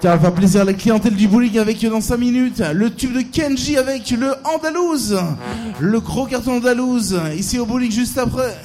Ça 0.08 0.16
va 0.16 0.20
faire 0.22 0.32
plaisir 0.32 0.62
à 0.62 0.64
la 0.64 0.72
clientèle 0.72 1.14
du 1.14 1.28
bowling 1.28 1.58
avec 1.58 1.84
dans 1.84 2.00
5 2.00 2.16
minutes. 2.16 2.62
Le 2.72 2.88
tube 2.88 3.12
de 3.12 3.20
Kenji 3.20 3.76
avec 3.76 4.10
le 4.10 4.36
Andalouse. 4.42 5.20
Le 5.80 6.00
gros 6.00 6.24
carton 6.24 6.52
Andalouse. 6.52 7.20
Ici 7.36 7.58
au 7.58 7.66
bowling 7.66 7.92
juste 7.92 8.16
après. 8.16 8.56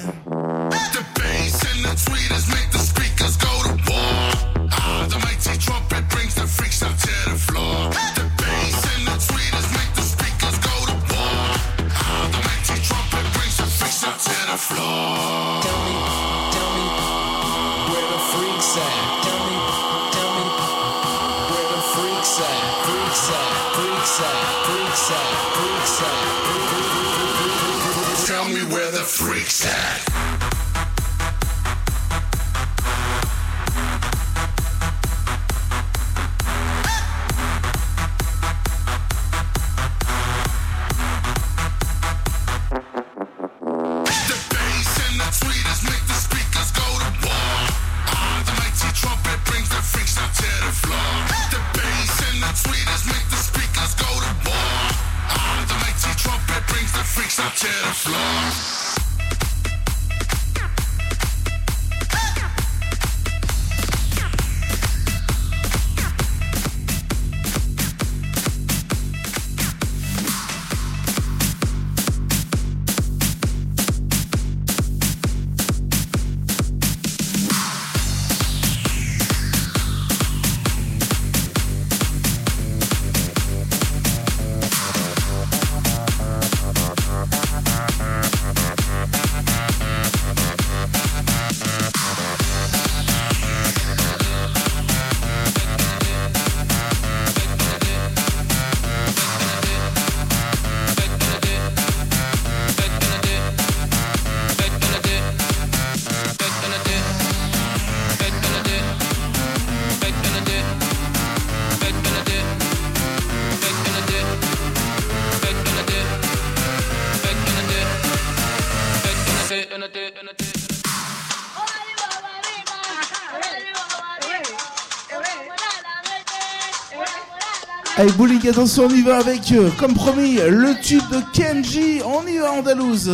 Allez, 128.04 128.12
Boulig, 128.12 128.46
attention, 128.46 128.84
on 128.84 128.90
y 128.90 129.00
va 129.00 129.16
avec, 129.16 129.50
euh, 129.52 129.70
comme 129.78 129.94
promis, 129.94 130.34
le 130.34 130.78
tube 130.82 131.00
de 131.10 131.22
Kenji. 131.32 132.02
On 132.04 132.26
y 132.26 132.36
va, 132.36 132.52
Andalouse. 132.52 133.10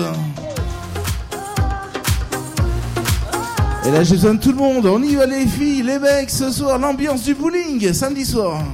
Et 3.86 3.91
là, 3.93 4.03
j'ai 4.03 4.16
besoin 4.16 4.34
de 4.34 4.41
tout 4.41 4.51
le 4.51 4.57
monde. 4.57 4.86
On 4.86 5.01
y 5.01 5.14
va, 5.14 5.26
les 5.26 5.47
filles, 5.47 5.82
les 5.82 6.01
mecs, 6.01 6.30
ce 6.30 6.51
soir, 6.51 6.76
l'ambiance 6.76 7.22
du 7.22 7.34
bowling, 7.34 7.93
samedi 7.93 8.24
soir. 8.24 8.64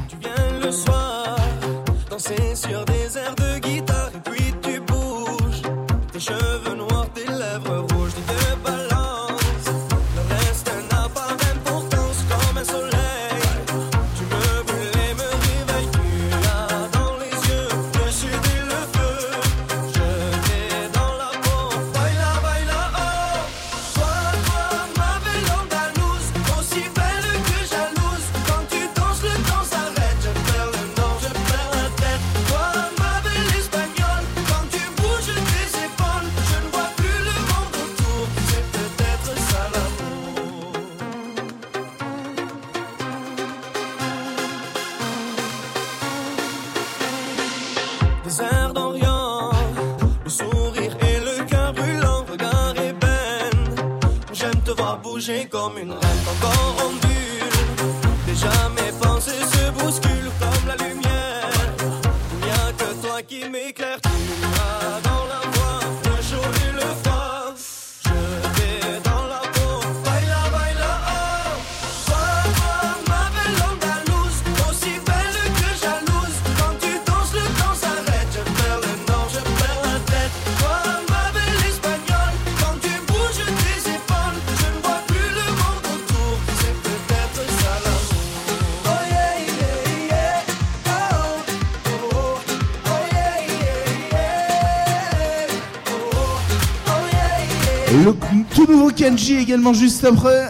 Le 97.92 98.14
tout 98.54 98.66
nouveau 98.66 98.90
Kanji 98.90 99.36
également 99.36 99.72
juste 99.72 100.04
après. 100.04 100.48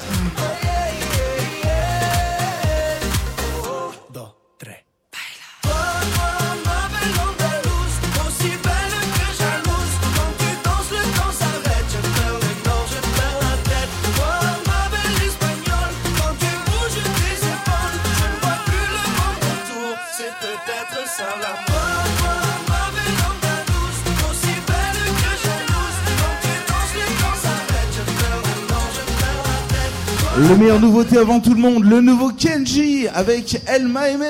Meilleure 30.58 30.80
nouveauté 30.80 31.18
avant 31.18 31.38
tout 31.38 31.52
le 31.52 31.60
monde, 31.60 31.84
le 31.84 32.00
nouveau 32.00 32.30
Kenji 32.30 33.08
avec 33.08 33.60
El 33.66 33.88
Maeme. 33.88 34.24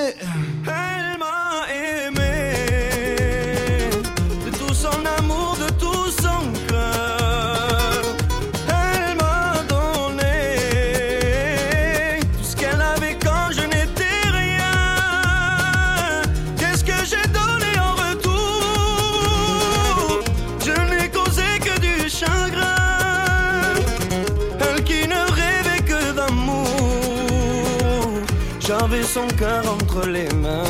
avait 28.87 29.03
son 29.03 29.26
cœur 29.26 29.64
entre 29.68 30.07
les 30.07 30.28
mains. 30.34 30.62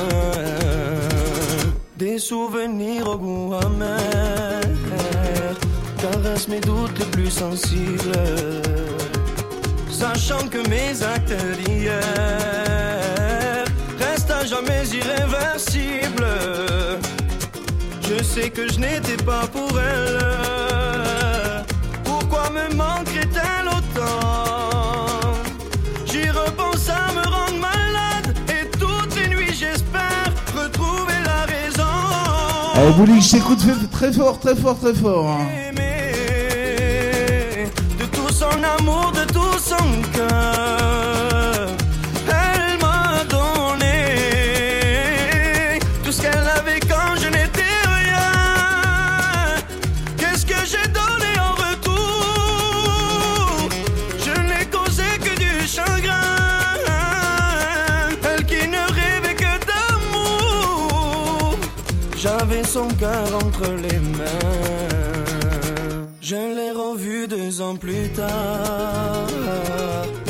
Des 1.98 2.18
souvenirs 2.18 3.08
au 3.10 3.18
goût 3.18 3.54
amer 3.54 4.60
caressent 6.00 6.48
mes 6.48 6.60
doutes 6.60 6.98
les 6.98 7.10
plus 7.16 7.30
sensibles. 7.30 8.22
Sachant 9.90 10.48
que 10.48 10.66
mes 10.68 11.02
actes 11.02 11.36
d'hier 11.58 12.00
restent 13.98 14.30
à 14.30 14.46
jamais 14.46 14.84
irréversibles. 15.00 16.34
Je 18.08 18.22
sais 18.22 18.48
que 18.48 18.66
je 18.72 18.78
n'étais 18.78 19.22
pas 19.24 19.46
pour 19.46 19.72
elle. 19.78 20.65
Ah, 32.78 32.80
Allez, 32.80 32.92
Boulik, 32.92 33.22
je 33.22 33.30
t'écoute 33.30 33.58
très 33.90 34.12
fort, 34.12 34.38
très 34.38 34.54
fort, 34.54 34.78
très 34.78 34.92
fort. 34.92 35.30
Hein. 35.30 35.65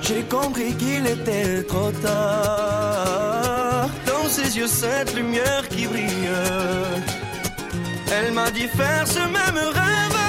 J'ai 0.00 0.22
compris 0.24 0.74
qu'il 0.74 1.06
était 1.06 1.62
trop 1.62 1.92
tard. 2.02 3.88
Dans 4.06 4.28
ses 4.28 4.56
yeux, 4.56 4.66
cette 4.66 5.14
lumière 5.14 5.68
qui 5.68 5.86
brille. 5.86 6.28
Elle 8.12 8.32
m'a 8.32 8.50
dit 8.50 8.68
faire 8.68 9.06
ce 9.06 9.20
même 9.20 9.56
rêve. 9.56 10.21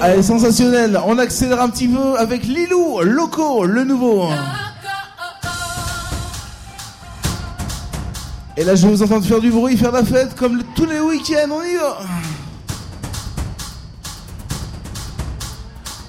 Allez, 0.00 0.22
sensationnel. 0.22 1.00
On 1.06 1.18
accélère 1.18 1.60
un 1.60 1.68
petit 1.70 1.88
peu 1.88 2.18
avec 2.18 2.44
Lilou, 2.44 3.00
Loco, 3.02 3.64
le 3.64 3.84
nouveau. 3.84 4.28
Et 8.58 8.64
là, 8.64 8.74
je 8.74 8.86
vais 8.86 8.92
vous 8.92 9.02
entendre 9.02 9.24
faire 9.24 9.40
du 9.40 9.50
bruit, 9.50 9.76
faire 9.76 9.92
la 9.92 10.04
fête 10.04 10.34
comme 10.34 10.62
tous 10.74 10.86
les 10.86 11.00
week-ends. 11.00 11.50
On 11.50 11.62
y 11.62 11.76
va. 11.76 11.98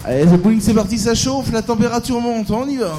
Allez, 0.06 0.24
le 0.24 0.38
bowling, 0.38 0.62
c'est 0.62 0.74
parti, 0.74 0.98
ça 0.98 1.14
chauffe, 1.16 1.52
la 1.52 1.62
température 1.62 2.22
monte. 2.22 2.50
On 2.52 2.68
y 2.68 2.78
va. 2.78 2.94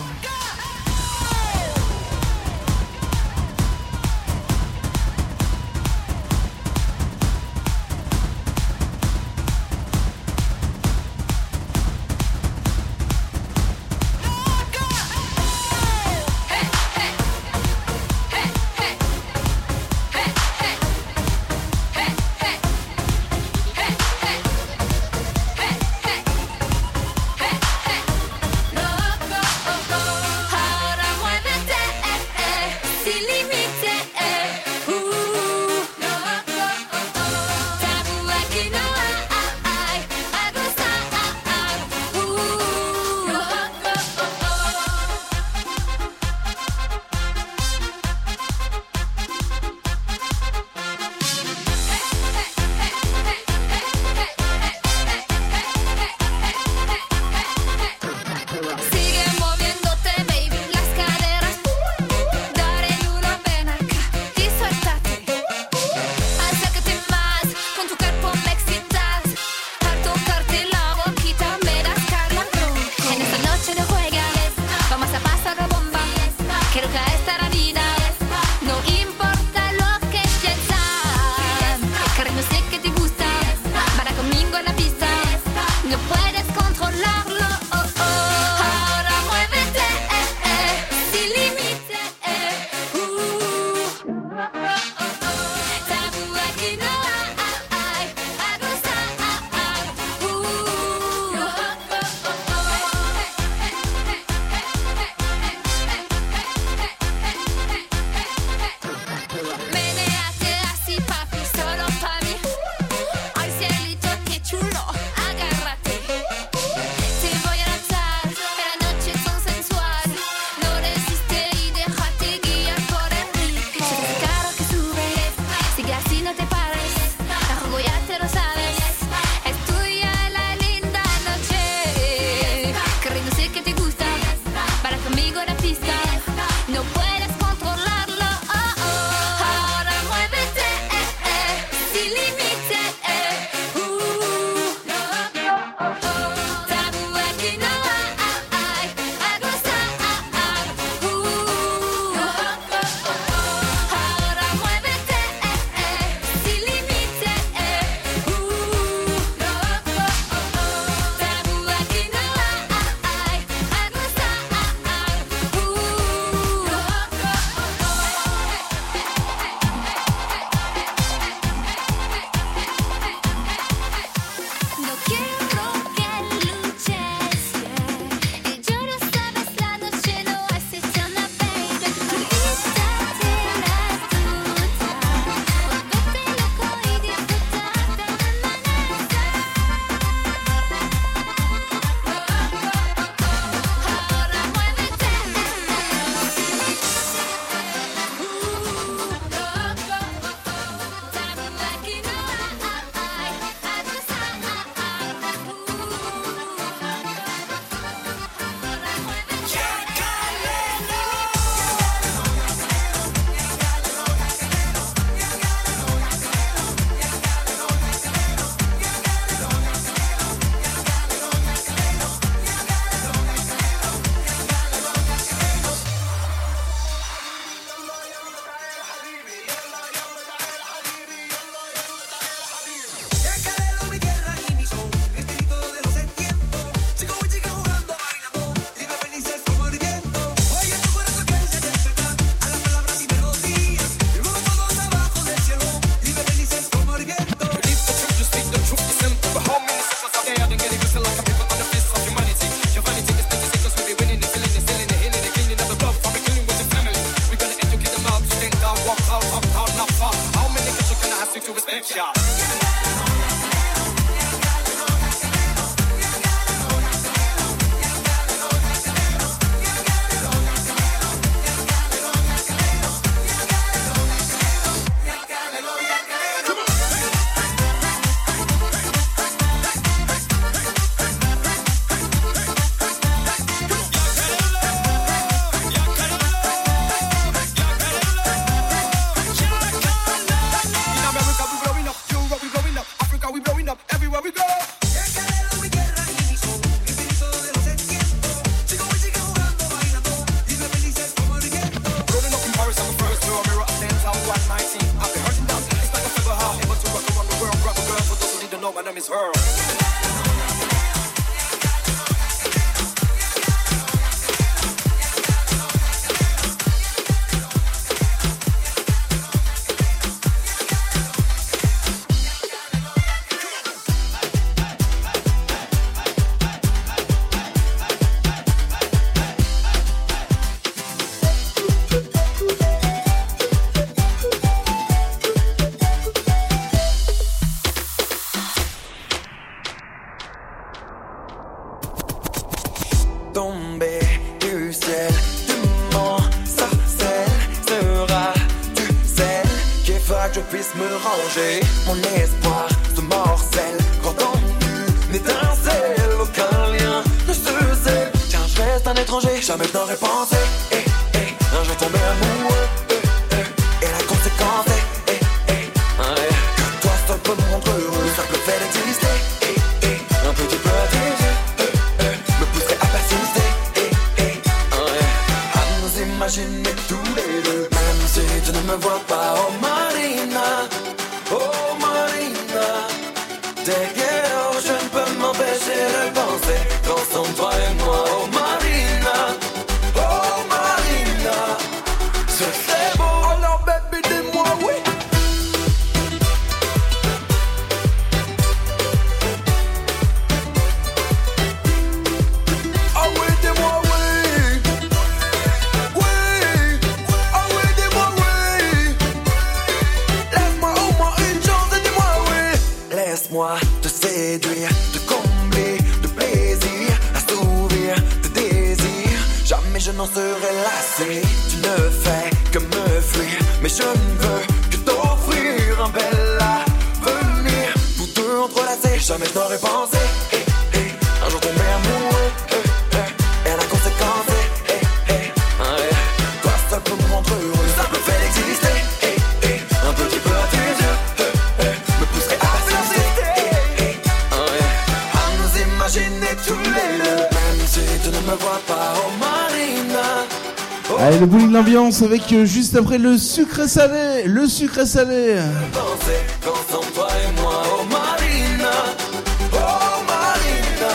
juste 452.45 452.77
après 452.77 452.99
le 452.99 453.17
sucré 453.17 453.67
salé, 453.67 454.25
le 454.27 454.47
sucré 454.47 454.85
salé. 454.85 455.37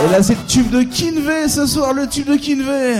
Et 0.05 0.11
là 0.11 0.21
c'est 0.21 0.35
le 0.35 0.45
tube 0.47 0.69
de 0.69 0.83
Kinvey 0.83 1.47
ce 1.47 1.65
soir, 1.65 1.93
le 1.93 2.07
tube 2.07 2.27
de 2.27 2.35
Kinvey. 2.35 2.97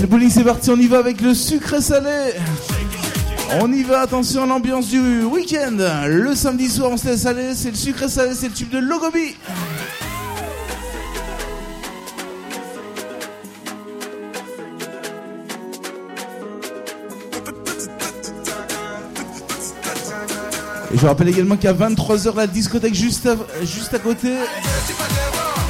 Le 0.00 0.06
bowling, 0.06 0.30
c'est 0.30 0.44
parti, 0.44 0.70
on 0.70 0.76
y 0.76 0.86
va 0.86 0.98
avec 0.98 1.20
le 1.20 1.34
sucré 1.34 1.80
salé. 1.80 2.32
On 3.60 3.72
y 3.72 3.82
va, 3.82 4.02
attention 4.02 4.44
à 4.44 4.46
l'ambiance 4.46 4.86
du 4.88 5.24
week-end. 5.24 5.76
Le 6.06 6.36
samedi 6.36 6.68
soir, 6.68 6.90
on 6.92 6.96
se 6.96 7.06
laisse 7.06 7.26
aller, 7.26 7.54
c'est 7.56 7.70
le 7.70 7.76
sucré 7.76 8.08
salé, 8.08 8.32
c'est 8.34 8.46
le 8.46 8.54
tube 8.54 8.70
de 8.70 8.78
Logobi. 8.78 9.34
Et 20.90 20.94
je 20.94 21.00
vous 21.00 21.06
rappelle 21.08 21.28
également 21.28 21.56
qu'à 21.56 21.72
23h, 21.72 22.36
la 22.36 22.46
discothèque 22.46 22.94
juste 22.94 23.26
à, 23.26 23.34
juste 23.64 23.92
à 23.94 23.98
côté, 23.98 24.32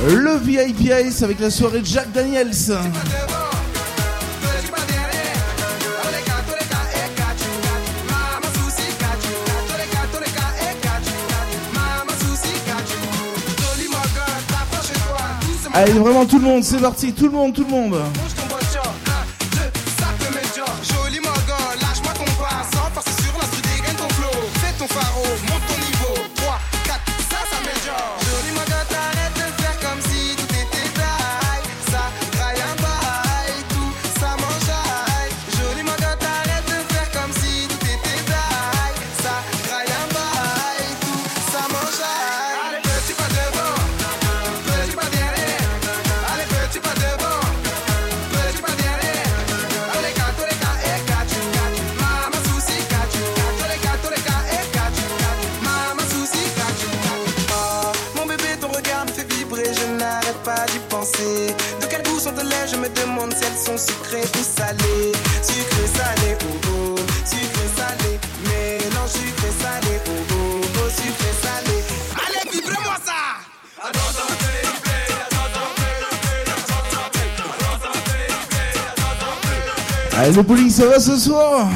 le 0.07 0.37
VIP 0.37 0.91
Ice 1.07 1.23
avec 1.23 1.41
la 1.41 1.51
soirée 1.51 1.81
de 1.81 1.87
Jack 1.87 2.13
Daniels. 2.13 2.53
Allez, 15.81 15.93
vraiment 15.93 16.27
tout 16.27 16.41
le 16.41 16.45
monde, 16.45 16.65
c'est 16.65 16.81
parti, 16.81 17.13
tout 17.13 17.27
le 17.27 17.31
monde, 17.31 17.55
tout 17.55 17.63
le 17.63 17.71
monde. 17.71 17.95
ça 80.79 80.87
va 80.87 81.01
ce 81.01 81.17
soir 81.17 81.69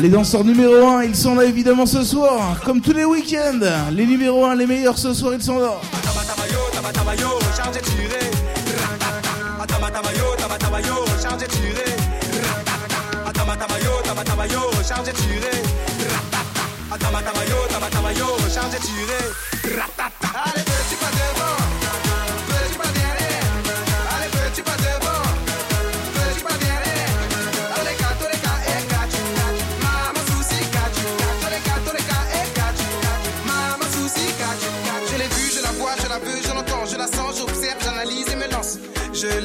Les 0.00 0.08
danseurs 0.08 0.44
numéro 0.44 0.86
1, 0.86 1.04
ils 1.04 1.14
sont 1.14 1.34
là 1.34 1.44
évidemment 1.44 1.84
ce 1.84 2.02
soir, 2.02 2.58
comme 2.64 2.80
tous 2.80 2.94
les 2.94 3.04
week-ends. 3.04 3.60
Les 3.92 4.06
numéro 4.06 4.46
1, 4.46 4.54
les 4.54 4.66
meilleurs 4.66 4.96
ce 4.96 5.12
soir, 5.12 5.34
ils 5.34 5.42
sont 5.42 5.58
là. 5.58 5.72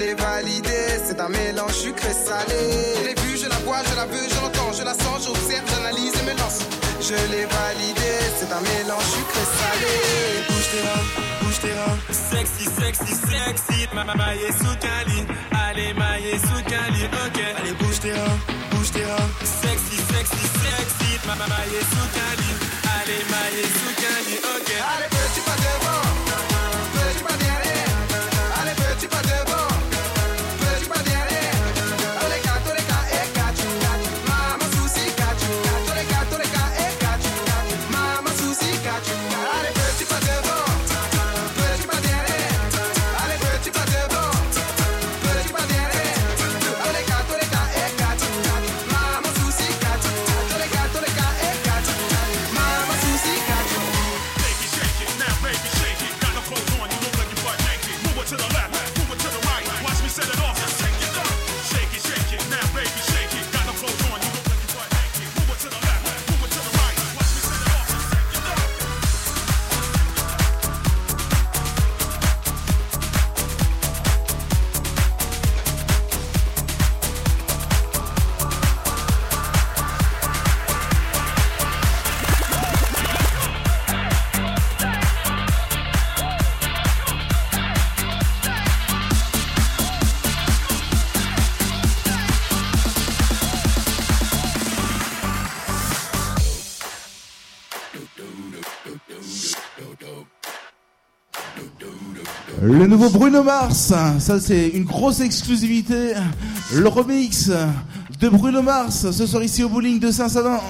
l'ai 0.10 0.16
validée. 0.16 0.92
C'est 1.06 1.20
un 1.20 1.30
mélange 1.30 1.74
sucré 1.74 2.14
salé. 2.14 2.62
Je 2.98 3.04
l'ai 3.08 3.16
vue, 3.22 3.38
je 3.38 3.48
la 3.48 3.60
vois, 3.66 3.82
je 3.90 3.96
la 3.96 4.06
veux, 4.06 4.28
je 4.30 4.36
l'entends, 4.42 4.74
je 4.78 4.84
la 4.84 4.94
sens, 4.94 5.26
j'observe, 5.26 5.66
j'analyse 5.70 6.14
et 6.20 6.26
me 6.26 6.38
lance. 6.38 6.60
Je 7.02 7.16
l'ai 7.32 7.46
validé, 7.46 8.12
C'est 8.38 8.52
un 8.52 8.62
mélange 8.72 9.08
sucré 9.16 9.44
salé. 9.60 9.94
Bouge 10.48 10.70
tes 10.72 10.82
reins, 10.88 11.06
bouge 11.42 11.60
tes 11.64 11.74
reins. 11.80 11.98
Sexy, 12.10 12.66
sexy, 12.80 13.14
sexy. 13.30 13.88
Ma 13.94 14.04
maille 14.04 14.52
sous 14.60 14.78
cali. 14.86 15.20
Allez, 15.52 15.94
maille 15.94 16.40
sous 16.48 16.64
cali, 16.72 17.04
ok. 17.26 17.40
Allez, 17.58 17.74
bouge 17.80 18.00
tes 18.00 18.14
reins, 18.14 18.40
bouge 18.72 18.92
tes 18.92 19.06
reins. 19.06 19.30
Sexy, 19.44 19.98
sexy, 20.14 20.44
sexy. 20.64 21.12
Ma 21.28 21.36
maille 21.36 21.82
sous 21.94 22.10
cali. 22.18 22.52
Allez, 22.98 23.24
maille 23.34 23.68
sous 23.80 23.94
cali, 24.02 24.36
ok. 24.56 24.70
Allez, 24.94 25.09
Le 102.80 102.88
nouveau 102.88 103.10
Bruno 103.10 103.44
Mars, 103.44 103.94
ça 104.20 104.40
c'est 104.40 104.70
une 104.70 104.86
grosse 104.86 105.20
exclusivité. 105.20 106.14
Le 106.74 106.88
remix 106.88 107.52
de 108.22 108.30
Bruno 108.30 108.62
Mars 108.62 109.12
ce 109.12 109.26
soir 109.28 109.44
ici 109.44 109.66
au 109.66 109.68
bowling 109.68 110.00
de 110.00 110.12
Saint-Savin. 110.12 110.62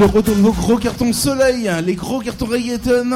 le 0.00 0.50
gros 0.50 0.78
cartons 0.78 1.12
soleil, 1.12 1.68
hein, 1.68 1.82
les 1.82 1.94
gros 1.94 2.20
cartons 2.20 2.46
reggaeton. 2.46 3.10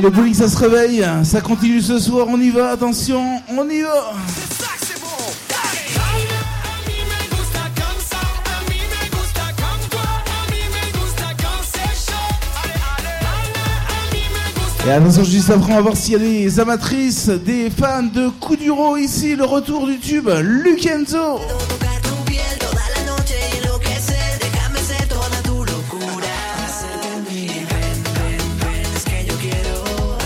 le 0.00 0.10
bruit 0.10 0.34
ça 0.34 0.48
se 0.48 0.56
réveille, 0.56 1.04
ça 1.24 1.40
continue 1.40 1.80
ce 1.80 1.98
soir, 1.98 2.26
on 2.28 2.40
y 2.40 2.50
va, 2.50 2.70
attention, 2.70 3.22
on 3.56 3.68
y 3.68 3.82
va. 3.82 4.14
Et 14.86 14.90
attention 14.90 15.24
juste 15.24 15.50
après 15.50 15.72
on 15.72 15.76
va 15.76 15.82
voir 15.82 15.96
s'il 15.96 16.12
y 16.12 16.16
a 16.16 16.18
des 16.18 16.60
amatrices, 16.60 17.28
des 17.28 17.68
fans 17.68 18.02
de 18.02 18.30
Kuduro 18.40 18.96
ici, 18.96 19.36
le 19.36 19.44
retour 19.44 19.86
du 19.86 19.98
tube, 19.98 20.30
Lukenzo 20.40 21.38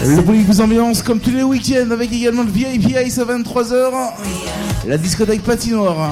Le 0.07 0.21
bruit 0.21 0.43
vous 0.43 0.61
ambiance 0.61 1.03
comme 1.03 1.19
tous 1.19 1.31
les 1.31 1.43
week-ends 1.43 1.91
avec 1.91 2.13
également 2.13 2.43
le 2.43 2.51
VIP 2.51 2.95
Ice 3.07 3.19
à 3.19 3.25
23h. 3.25 3.91
La 4.87 4.99
discothèque 4.99 5.43
patinoire. 5.43 6.11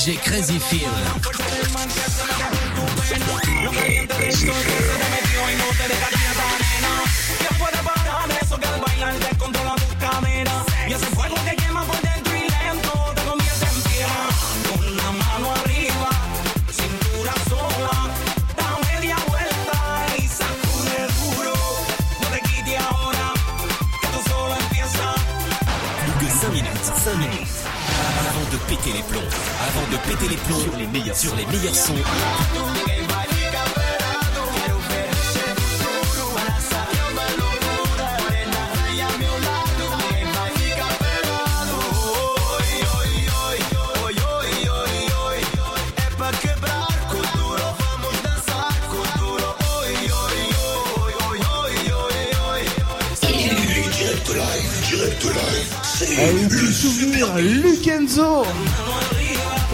DJ 0.00 0.16
Crazy 0.16 0.58
Feel. 0.58 1.39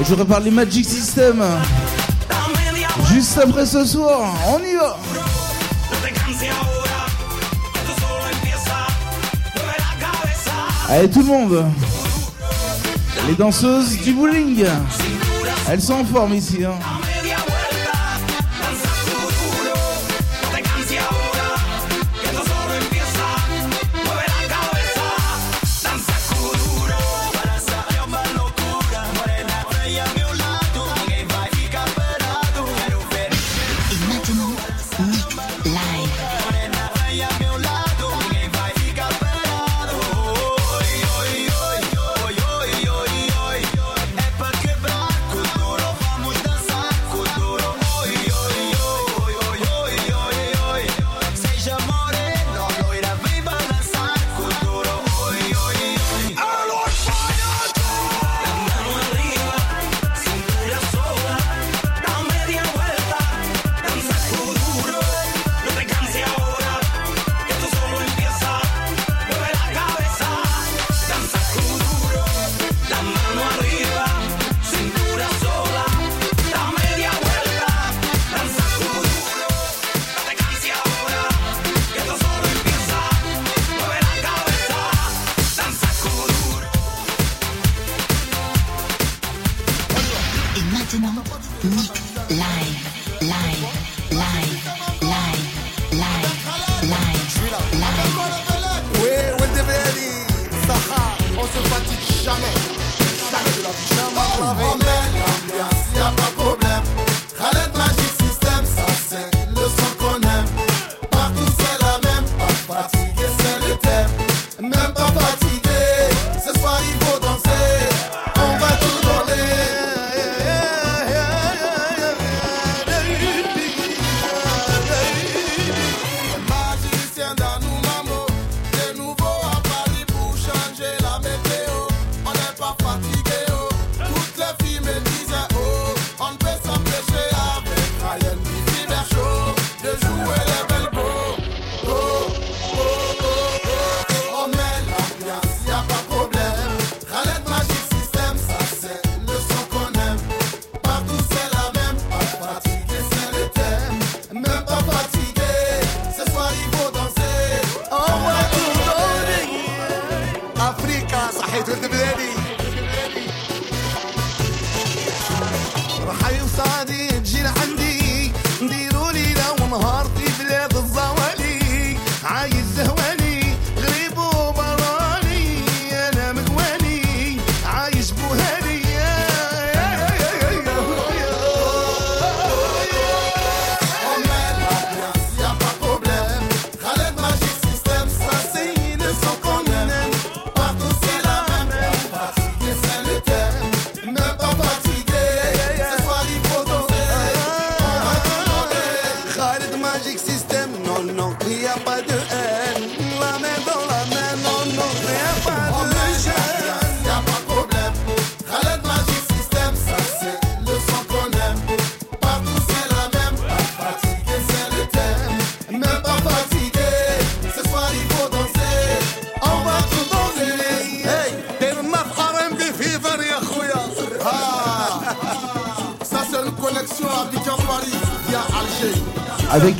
je 0.08 0.14
répare 0.14 0.40
les 0.40 0.50
Magic 0.50 0.84
System. 0.84 1.42
Juste 3.12 3.38
après 3.38 3.66
ce 3.66 3.84
soir, 3.84 4.34
on 4.48 4.58
y 4.60 4.74
va. 4.74 4.96
Allez 10.88 11.10
tout 11.10 11.20
le 11.20 11.26
monde. 11.26 11.64
Les 13.28 13.34
danseuses 13.34 13.98
du 13.98 14.12
bowling. 14.12 14.64
Elles 15.68 15.82
sont 15.82 15.94
en 15.94 16.04
forme 16.04 16.34
ici. 16.34 16.64
Hein. 16.64 16.95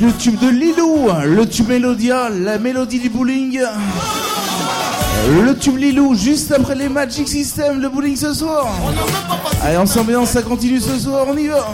le 0.01 0.13
tube 0.13 0.39
de 0.39 0.49
Lilou, 0.49 1.09
le 1.25 1.45
tube 1.47 1.69
Mélodia, 1.69 2.29
la 2.29 2.57
mélodie 2.57 2.99
du 2.99 3.09
bowling. 3.09 3.59
Le 5.43 5.55
tube 5.57 5.77
Lilou 5.77 6.15
juste 6.15 6.51
après 6.51 6.75
les 6.75 6.89
Magic 6.89 7.27
System, 7.27 7.81
le 7.81 7.89
bowling 7.89 8.15
ce 8.15 8.33
soir. 8.33 8.67
Allez, 9.63 9.77
ensemble, 9.77 10.15
ça 10.25 10.41
continue 10.41 10.79
ce 10.79 10.97
soir, 10.99 11.25
on 11.27 11.37
y 11.37 11.47
va. 11.47 11.67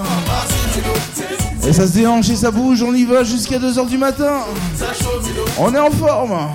Et 1.67 1.73
ça 1.73 1.87
se 1.87 1.93
déhanche 1.93 2.29
et 2.29 2.35
ça 2.35 2.51
bouge, 2.51 2.83
on 2.83 2.93
y 2.93 3.05
va 3.05 3.23
jusqu'à 3.23 3.57
2h 3.57 3.87
du 3.87 3.97
matin. 3.97 4.39
On 5.57 5.73
est 5.73 5.79
en 5.79 5.91
forme. 5.91 6.49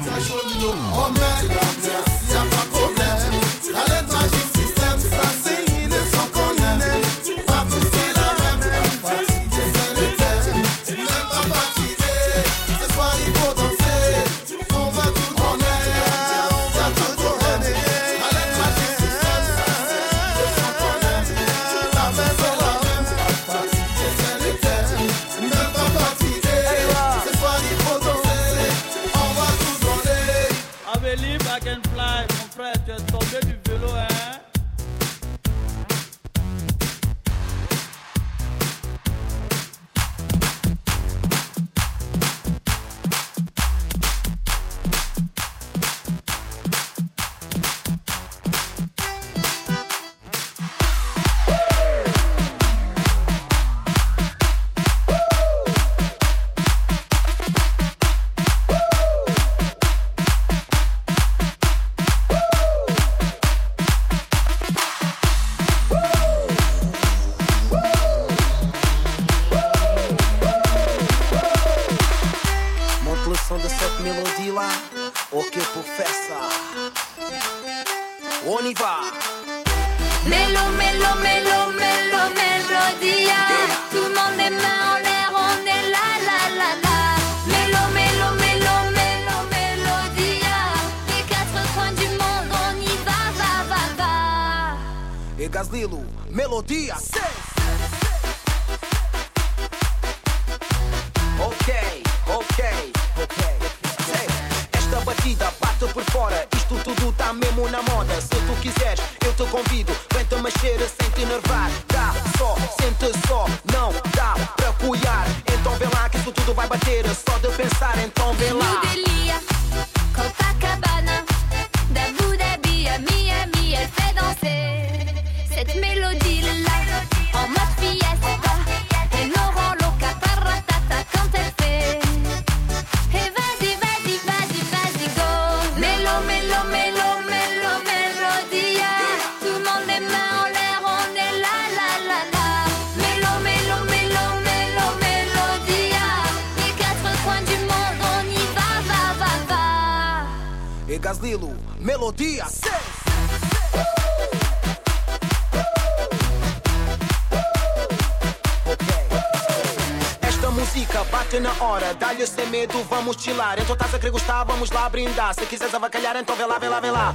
vamos 164.59 164.71
lá 164.73 164.89
brindar. 164.89 165.33
Se 165.35 165.47
quiser 165.47 165.73
avacalhar, 165.73 166.17
então 166.17 166.35
vê 166.35 166.45
lá, 166.45 166.59
vê 166.59 166.69
lá, 166.69 166.81
vê 166.81 166.91
lá. 166.91 167.15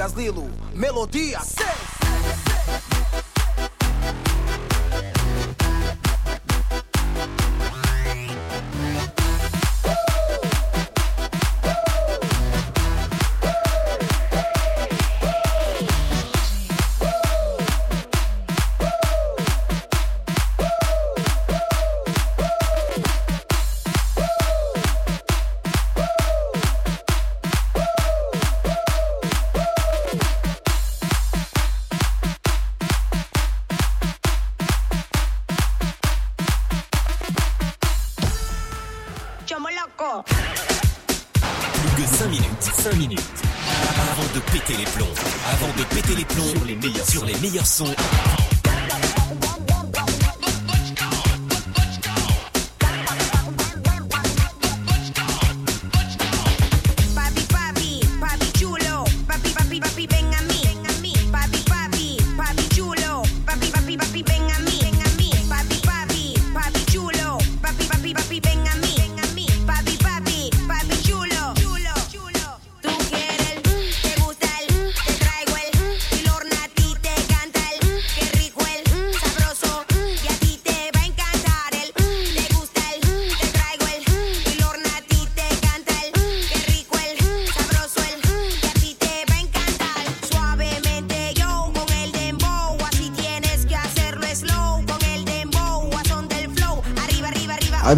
Gaslilo, 0.00 0.48
melodia 0.74 1.40
6. 1.44 1.89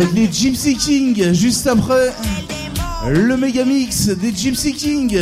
avec 0.02 0.14
les 0.14 0.32
Gypsy 0.32 0.76
King 0.76 1.32
juste 1.32 1.66
après 1.68 2.12
le 3.08 3.36
méga 3.36 3.64
mix 3.64 4.08
des 4.08 4.34
Gypsy 4.34 4.72
King. 4.72 5.20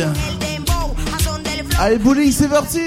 Allez 1.79 1.97
bowling 1.97 2.31
c'est 2.31 2.47
parti 2.47 2.79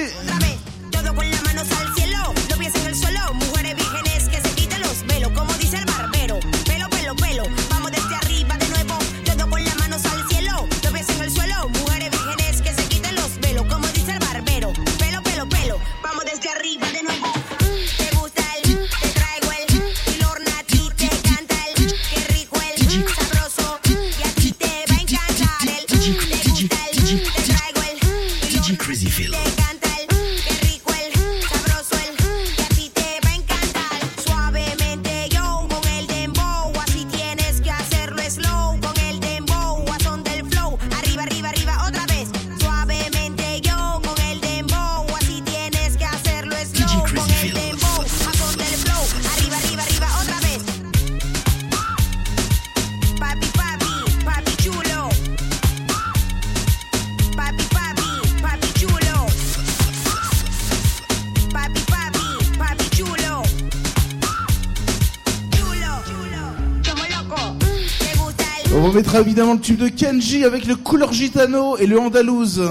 évidemment 69.20 69.54
le 69.54 69.60
tube 69.60 69.78
de 69.78 69.88
Kenji 69.88 70.44
avec 70.44 70.66
le 70.66 70.76
couleur 70.76 71.12
gitano 71.12 71.76
et 71.76 71.86
le 71.86 71.98
andalouse. 71.98 72.62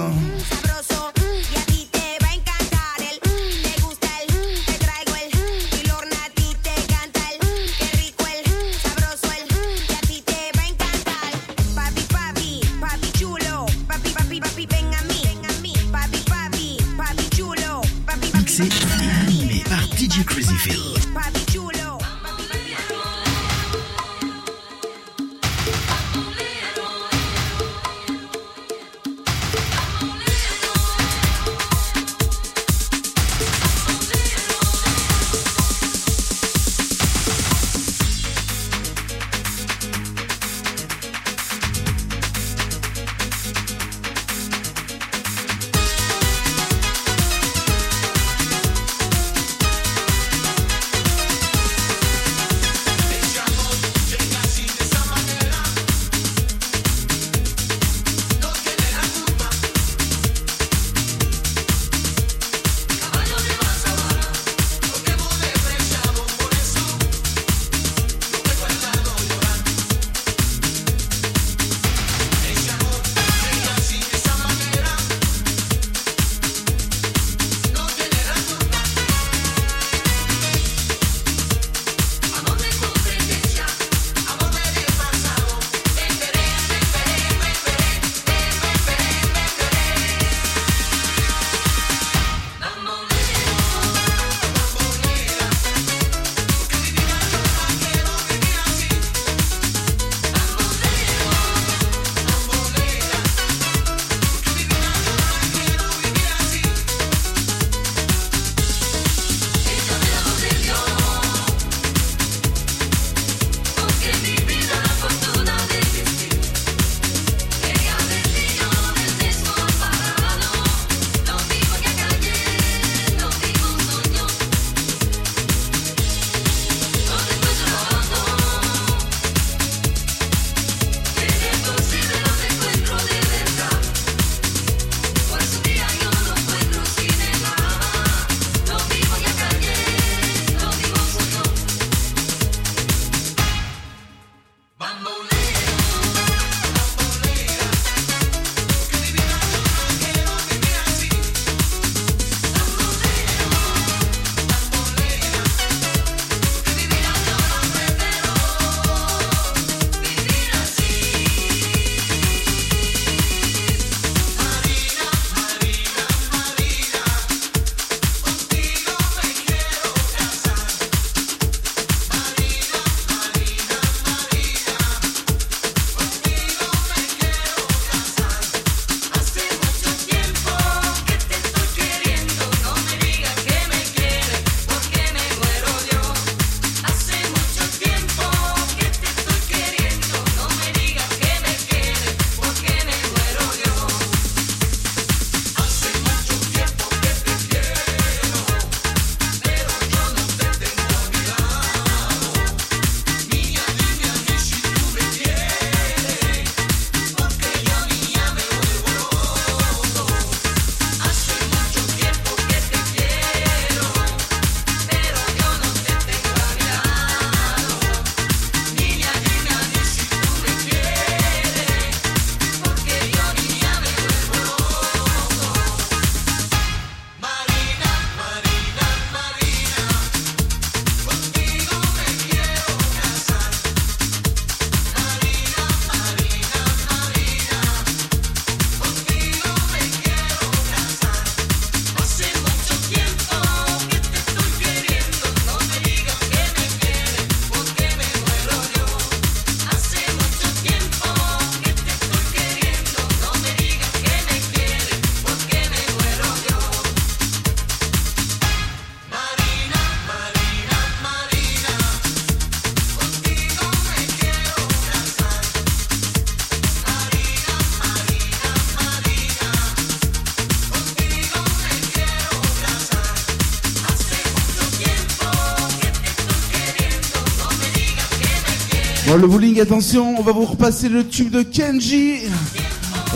Le 279.24 279.30
bowling, 279.30 279.58
attention, 279.58 280.16
on 280.18 280.22
va 280.22 280.32
vous 280.32 280.44
repasser 280.44 280.90
le 280.90 281.08
tube 281.08 281.30
de 281.30 281.40
Kenji. 281.40 282.24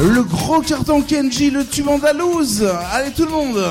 Le 0.00 0.22
gros 0.22 0.62
carton 0.62 1.02
Kenji, 1.02 1.50
le 1.50 1.66
tube 1.66 1.86
andalouse. 1.86 2.66
Allez 2.94 3.10
tout 3.10 3.26
le 3.26 3.30
monde. 3.30 3.62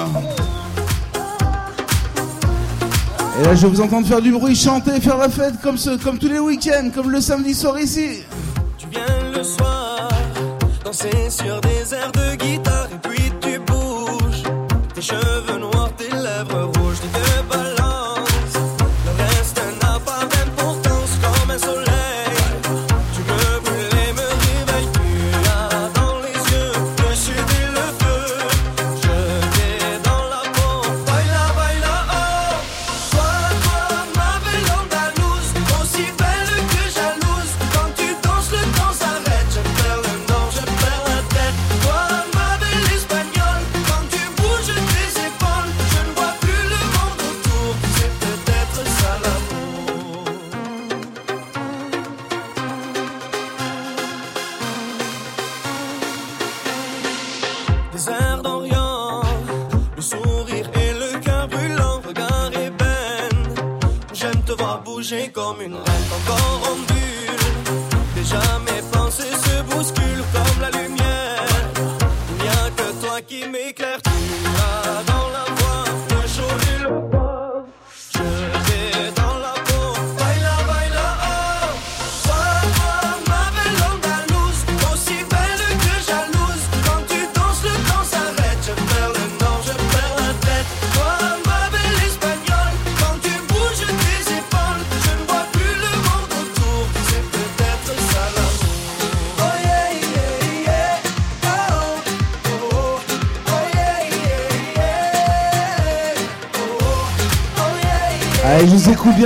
Et 3.40 3.44
là, 3.44 3.56
je 3.56 3.62
vais 3.64 3.70
vous 3.70 3.82
entendre 3.82 4.06
faire 4.06 4.22
du 4.22 4.32
bruit, 4.32 4.56
chanter, 4.56 5.02
faire 5.02 5.18
la 5.18 5.30
fête 5.30 5.56
comme, 5.64 5.78
comme 6.04 6.20
tous 6.20 6.28
les 6.28 6.38
week-ends, 6.38 6.92
comme 6.94 7.10
le 7.10 7.22
samedi 7.22 7.56
soir 7.56 7.80
ici. 7.80 8.20
Tu 8.78 8.86
viens 8.92 9.32
le 9.36 9.44
soir, 9.44 10.08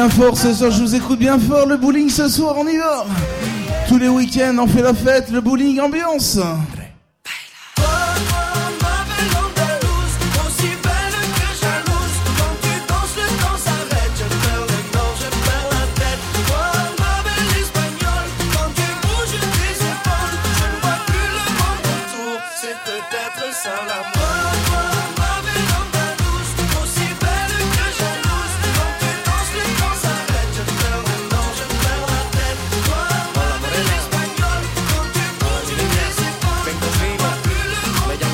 bien 0.02 0.10
fort 0.10 0.36
ce 0.36 0.52
soir, 0.52 0.72
je 0.72 0.82
vous 0.82 0.96
écoute 0.96 1.20
bien 1.20 1.38
fort. 1.38 1.68
Le 1.68 1.78
bowling 1.78 2.10
ce 2.10 2.28
soir, 2.28 2.56
on 2.58 2.68
y 2.68 2.76
va. 2.76 3.06
Tous 3.88 4.00
les 4.00 4.10
week-ends, 4.10 4.56
on 4.58 4.66
fait 4.66 4.82
la 4.82 4.96
fête, 4.96 5.30
le 5.30 5.42
bowling 5.42 5.80
ambiance. 5.80 6.40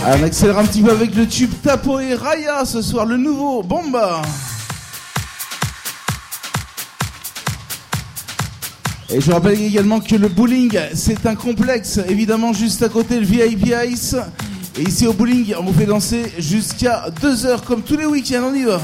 On 0.10 0.24
accélère 0.24 0.58
un 0.58 0.64
petit 0.64 0.82
peu 0.82 0.92
avec 0.92 1.14
le 1.16 1.28
tube 1.28 1.52
Tapo 1.62 1.96
Raya 1.96 2.64
ce 2.64 2.82
soir, 2.82 3.06
le 3.06 3.18
nouveau 3.18 3.62
Bomba. 3.62 4.22
Et 9.10 9.20
je 9.20 9.30
rappelle 9.30 9.62
également 9.62 10.00
que 10.00 10.16
le 10.16 10.30
bowling, 10.30 10.80
c'est 10.94 11.26
un 11.26 11.36
complexe, 11.36 12.00
évidemment 12.08 12.54
juste 12.54 12.84
à 12.84 12.90
côté 12.90 13.20
le 13.20 13.26
VIP 13.26 13.74
Ice. 13.90 14.16
Et 14.80 14.84
ici 14.84 15.08
au 15.08 15.14
bowling, 15.14 15.54
on 15.60 15.64
vous 15.64 15.78
fait 15.78 15.86
danser 15.86 16.32
jusqu'à 16.40 17.08
2h 17.22 17.64
comme 17.66 17.82
tous 17.82 17.98
les 17.98 18.06
week-ends, 18.06 18.50
on 18.50 18.56
y 18.56 18.64
va. 18.64 18.80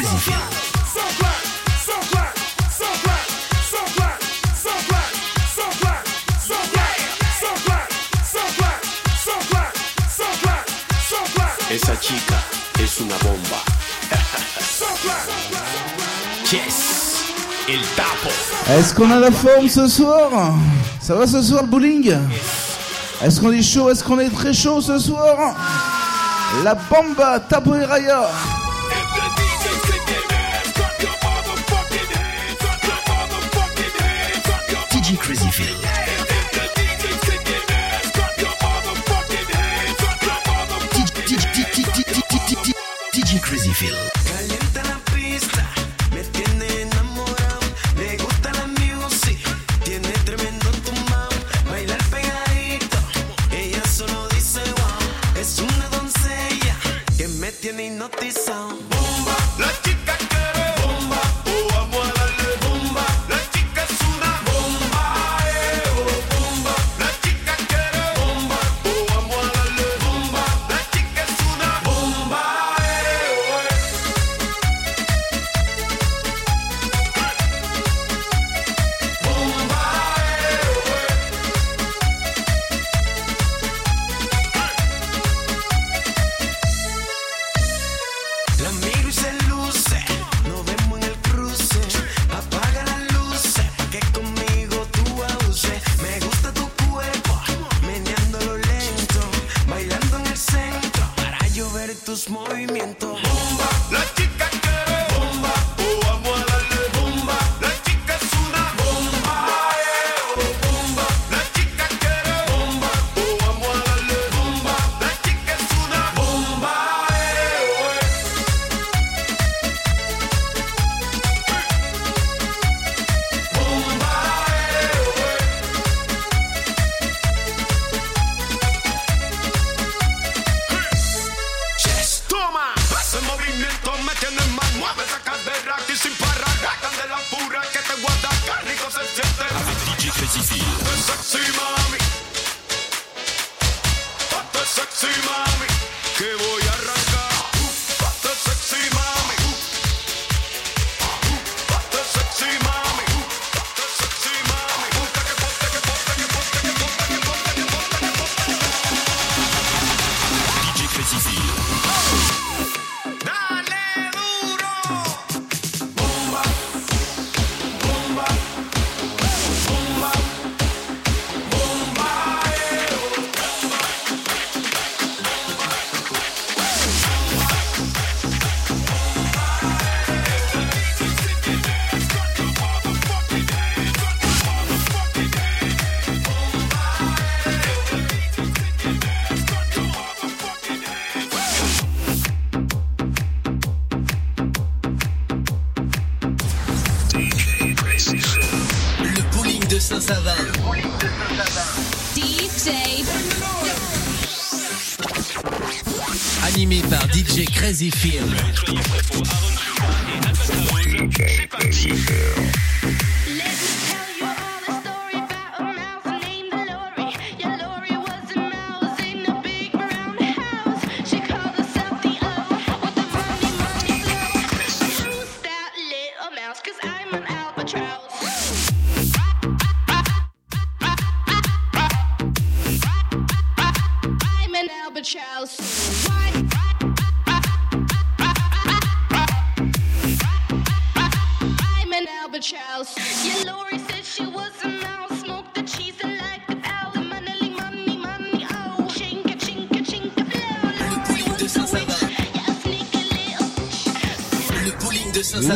Chica 0.00 0.32
bomba. 13.22 13.62
yes. 16.52 17.24
Est-ce 18.70 18.94
qu'on 18.94 19.10
a 19.10 19.18
la 19.18 19.30
forme 19.30 19.68
ce 19.68 19.86
soir? 19.86 20.54
Ça 21.00 21.14
va 21.14 21.26
ce 21.26 21.42
soir 21.42 21.62
le 21.62 21.68
bowling? 21.68 22.14
Est-ce 23.22 23.38
qu'on 23.40 23.52
est 23.52 23.62
chaud? 23.62 23.90
Est-ce 23.90 24.02
qu'on 24.02 24.18
est 24.18 24.30
très 24.30 24.54
chaud 24.54 24.80
ce 24.80 24.98
soir? 24.98 25.54
La 26.64 26.74
bomba, 26.74 27.38
tapo 27.40 27.74
et 27.74 27.84
raya. 27.84 28.22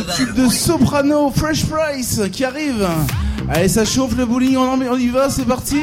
Tube 0.02 0.34
de 0.34 0.48
Soprano, 0.48 1.30
Fresh 1.30 1.66
Price, 1.66 2.20
qui 2.32 2.44
arrive. 2.44 2.86
Allez, 3.48 3.68
ça 3.68 3.84
chauffe 3.84 4.16
le 4.16 4.26
bowling, 4.26 4.56
on, 4.56 4.96
y 4.96 5.08
va, 5.08 5.30
c'est 5.30 5.44
parti. 5.44 5.82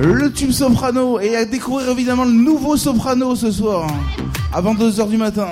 Le 0.00 0.30
tube 0.32 0.52
Soprano, 0.52 1.18
et 1.18 1.36
à 1.36 1.44
découvrir 1.44 1.88
évidemment 1.90 2.24
le 2.24 2.32
nouveau 2.32 2.76
Soprano 2.76 3.34
ce 3.34 3.50
soir, 3.50 3.86
avant 4.52 4.74
2h 4.74 5.08
du 5.08 5.16
matin. 5.16 5.48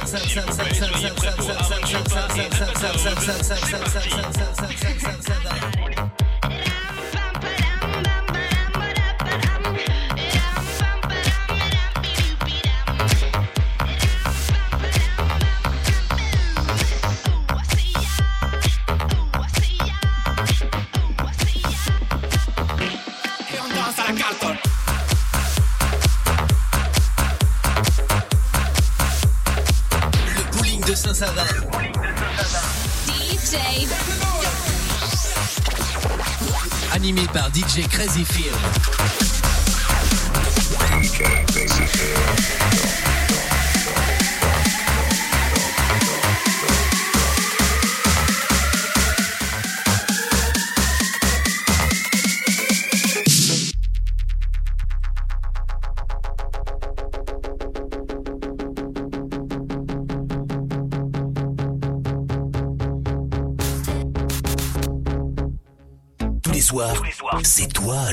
DJ 37.54 37.88
Crazy 37.88 38.24
Phil. 38.24 38.83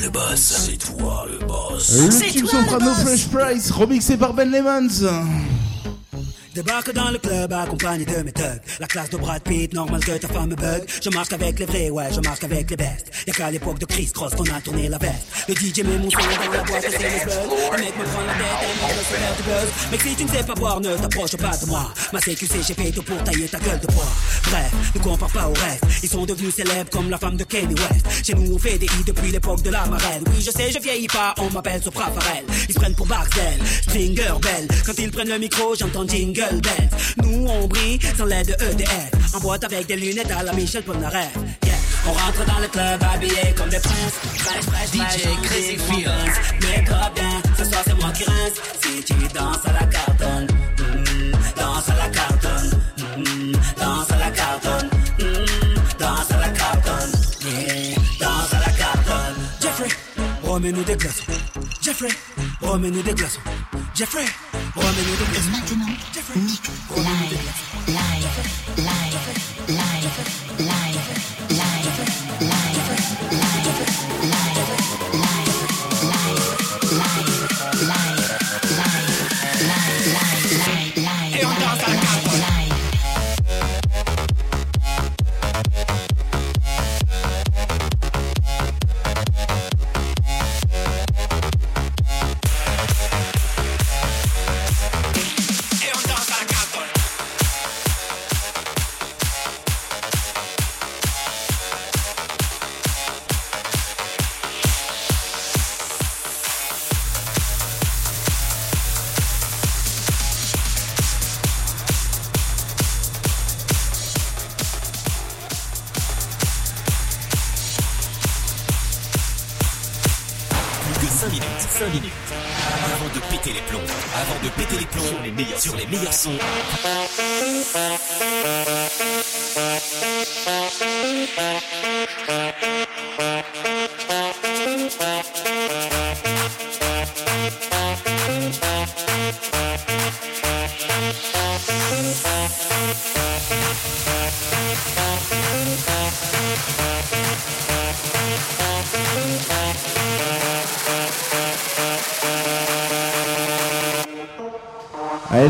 Le 0.02 0.10
boss. 0.10 0.40
C'est 0.40 0.78
toi 0.78 1.26
le 1.30 1.45
boss. 1.45 1.94
Le 1.94 2.32
tube 2.32 2.48
Soprano, 2.48 2.94
Fresh 2.95 3.28
Price, 3.28 3.72
remixé 3.72 4.18
par 4.18 4.34
Ben 4.34 4.52
Lemons. 4.52 4.90
Débarque 6.53 6.91
dans 6.91 7.11
le 7.11 7.18
club 7.18 7.53
accompagné 7.53 8.03
de 8.03 8.23
mes 8.23 8.32
thugs. 8.34 8.60
La 8.80 8.88
classe 8.88 9.10
de 9.10 9.18
Brad 9.18 9.41
Pitt, 9.41 9.73
normal 9.73 10.03
que 10.03 10.18
ta 10.18 10.28
femme 10.28 10.49
me 10.49 10.56
bug. 10.56 10.84
Je 11.02 11.10
marche 11.10 11.32
avec 11.32 11.60
les 11.60 11.65
vrais, 11.65 11.90
ouais, 11.90 12.10
je 12.11 12.19
marche 12.19 12.44
avec 12.44 12.69
les 12.69 12.76
bestes. 12.76 13.10
Y'a 13.27 13.34
qu'à 13.34 13.52
l'époque 13.52 13.80
de 13.80 13.85
Chris 13.85 14.11
Cross 14.14 14.34
qu'on 14.35 14.45
a 14.45 14.61
tourné 14.61 14.89
la 14.89 14.98
veste. 14.98 15.27
Le 15.48 15.53
DJ 15.53 15.84
met 15.84 15.98
mon 15.98 16.10
son 16.10 16.18
dans 16.18 16.52
la 16.52 16.64
boîte 16.64 16.85
c'est 16.89 16.98
les 16.98 17.26
buzz. 17.26 17.38
Le 17.72 17.77
mec 17.80 17.98
me 17.98 18.03
prend 18.03 18.22
la 18.22 18.34
tête, 18.34 18.45
elle 18.89 18.95
me 18.95 19.02
se 19.02 19.14
faire 19.14 19.35
du 19.35 19.43
buzz. 19.43 19.69
Mais 19.91 19.98
si 19.99 20.15
tu 20.15 20.23
ne 20.26 20.30
sais 20.30 20.43
pas 20.43 20.53
boire, 20.56 20.80
ne 20.81 20.95
t'approche 20.95 21.38
pas 21.38 21.57
de 21.57 21.65
moi. 21.68 21.93
Ma 22.14 22.19
CQC, 22.19 22.64
j'ai 22.68 22.73
fait 22.73 22.91
tout 22.91 23.03
pour 23.03 23.23
tailler 23.23 23.48
ta 23.48 23.60
gueule 23.60 23.80
de 23.80 23.88
bois. 23.88 24.07
Bref, 24.49 24.72
ne 24.95 24.99
compare 25.02 25.30
pas 25.30 25.48
au 25.48 25.53
reste. 25.53 25.84
Ils 26.03 26.10
sont 26.10 26.26
devenus 26.26 26.56
célèbres 26.56 26.89
comme 26.89 27.10
la 27.10 27.18
femme 27.18 27.38
de 27.38 27.43
Kanye 27.43 27.76
West. 27.76 28.26
Chez 28.26 28.34
nous, 28.34 28.56
on 28.56 28.60
fait 28.60 28.77
des 28.77 28.88
hits 28.88 29.06
depuis 29.06 29.31
l'époque 29.31 29.61
de 29.61 29.69
la 29.69 29.85
marelle. 29.85 30.23
Oui, 30.27 30.41
je 30.41 30.52
sais, 30.52 30.72
je 30.72 30.80
vieillis 30.80 31.07
pas, 31.07 31.34
on 31.38 31.49
m'appelle 31.49 31.81
Sopra 31.81 32.11
Farel. 32.11 32.43
Ils 32.68 32.73
se 32.73 32.80
prennent 32.80 32.95
pour 32.95 33.07
Barcel, 33.07 33.60
Stringer 33.84 34.34
Bell. 34.41 34.68
Quand 34.85 34.98
ils 34.98 35.11
prennent 35.11 35.30
le 35.30 35.38
micro, 35.39 35.76
j'entends 35.76 36.07
Jingle 36.07 36.61
Bells. 36.61 36.89
Nous, 37.23 37.48
on 37.48 37.68
brille 37.68 37.99
sans 38.18 38.26
l'aide 38.26 38.48
de 38.48 38.53
EDF. 38.53 39.11
En 39.34 39.39
boîte 39.39 39.64
avec 39.64 39.88
des 39.88 39.95
lunettes 39.95 40.31
à 40.31 40.43
la 40.43 40.53
Michel 40.53 40.84
Polnareff. 40.84 41.31
On 42.07 42.14
rentre 42.14 42.45
dans 42.45 42.60
le 42.60 42.68
club 42.68 43.03
habillé 43.14 43.53
comme 43.56 43.69
des 43.69 43.80
princes. 43.80 44.14
Fresh, 44.38 44.65
fresh, 44.65 44.90
fresh, 44.90 45.18
DJ 45.18 45.41
Crazy 45.44 45.78
qu'on 45.78 45.98
danse. 46.02 46.38
Mets-toi 46.61 47.11
bien, 47.15 47.41
ce 47.57 47.65
soir 47.65 47.82
c'est 47.86 47.99
moi 47.99 48.11
qui 48.11 48.23
rince. 48.23 48.57
Si 48.82 49.03
tu 49.03 49.14
danses 49.34 49.65
à 49.65 49.73
la 49.73 49.86
cartonne, 49.86 50.48
mm, 50.80 51.32
danse 51.56 51.90
à 51.90 51.95
la 51.95 52.10
cartonne, 52.10 52.72
mm, 53.18 53.52
danse 53.78 54.11
à 54.11 54.18
la 54.18 54.32
cartonne, 54.32 54.90
mm, 55.19 55.45
danse 55.99 56.32
à 56.32 56.38
la 56.38 56.49
cartonne, 56.49 57.11
danse 58.19 58.53
à 58.53 58.60
la 58.60 58.72
cartonne. 58.72 59.36
Jeffrey, 59.61 59.90
remets-nous 60.44 60.84
des 60.84 60.95
glaçons. 60.95 61.23
Jeffrey, 61.82 62.10
remets-nous 62.61 63.03
des 63.03 63.14
glaçons. 63.14 63.41
Jeffrey, 63.94 64.26
remets-nous 64.76 65.15
des 65.18 65.32
glaçons. 65.32 65.52
Maintenant, 65.52 65.86
mix 66.36 66.61
live, 66.65 66.80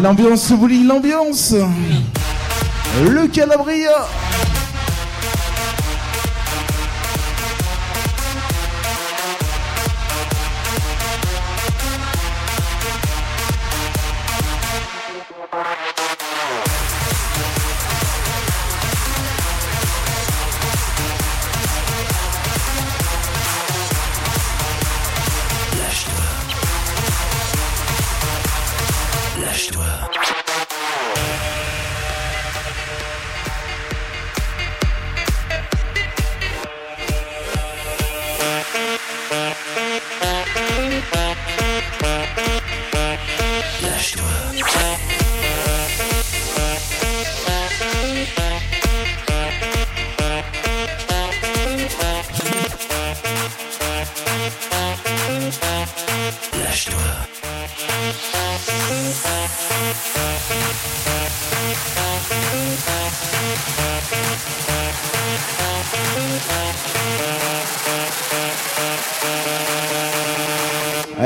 l'ambiance 0.02 0.42
se 0.48 0.54
boulie, 0.54 0.84
l'ambiance 0.84 1.54
Le 3.06 3.28
Calabria 3.28 3.92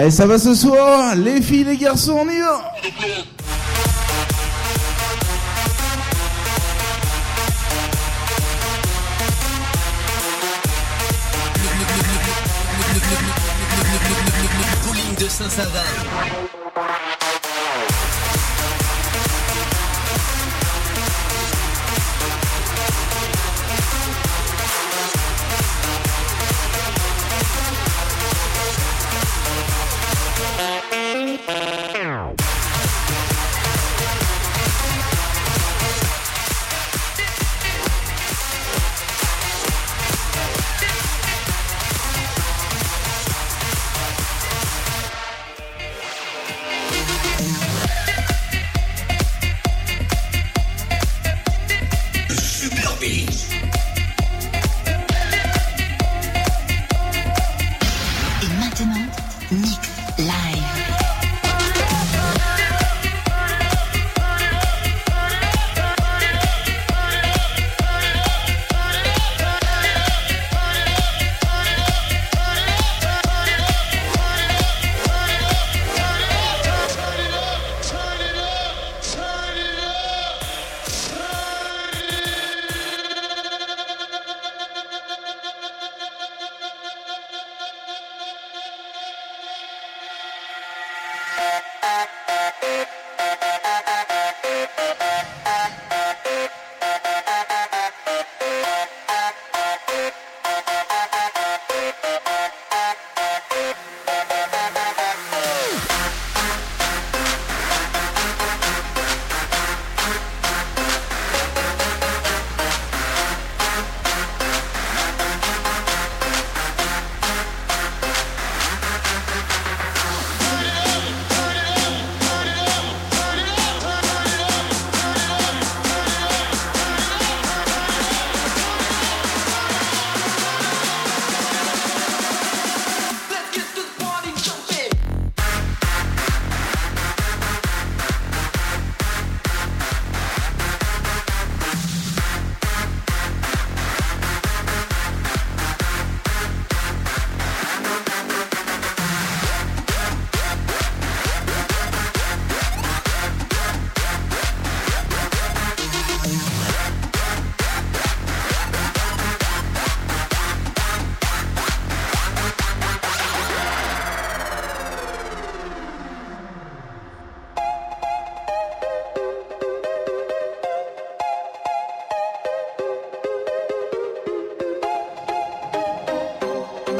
Allez, 0.06 0.12
ça 0.12 0.28
va 0.28 0.38
ce 0.38 0.54
soir 0.54 1.16
Les 1.16 1.42
filles, 1.42 1.64
les 1.64 1.78
garçons, 1.78 2.20
on 2.22 2.30
y 2.30 2.40
va. 2.40 2.62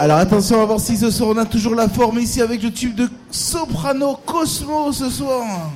Alors 0.06 0.20
attention, 0.20 0.58
on 0.58 0.60
va 0.60 0.66
voir 0.66 0.80
si 0.80 0.98
ce 0.98 1.10
soir 1.10 1.32
on 1.32 1.38
a 1.40 1.46
toujours 1.48 1.74
la 1.74 1.90
forme 1.90 2.20
ici 2.20 2.40
avec 2.40 2.62
le 2.62 2.72
tube 2.72 2.94
de 2.94 3.10
Soprano 3.32 4.16
Cosmo 4.24 4.92
ce 4.92 5.10
soir. 5.10 5.72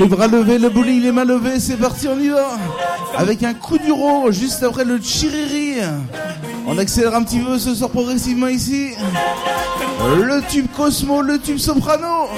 Les 0.00 0.06
bras 0.06 0.28
levés, 0.28 0.56
le 0.56 0.70
bowling, 0.70 1.02
les 1.02 1.12
mains 1.12 1.26
levées, 1.26 1.60
c'est 1.60 1.76
parti, 1.76 2.08
on 2.08 2.18
y 2.18 2.30
va 2.30 2.56
Avec 3.18 3.42
un 3.42 3.52
coup 3.52 3.76
d'uro 3.76 4.32
juste 4.32 4.62
après 4.62 4.82
le 4.82 4.98
chiriri. 4.98 5.74
On 6.66 6.78
accélère 6.78 7.14
un 7.14 7.22
petit 7.22 7.40
peu, 7.40 7.58
ce 7.58 7.74
sort 7.74 7.90
progressivement 7.90 8.48
ici. 8.48 8.92
Le 10.16 10.40
tube 10.48 10.68
Cosmo, 10.74 11.20
le 11.20 11.38
tube 11.38 11.58
Soprano. 11.58 12.28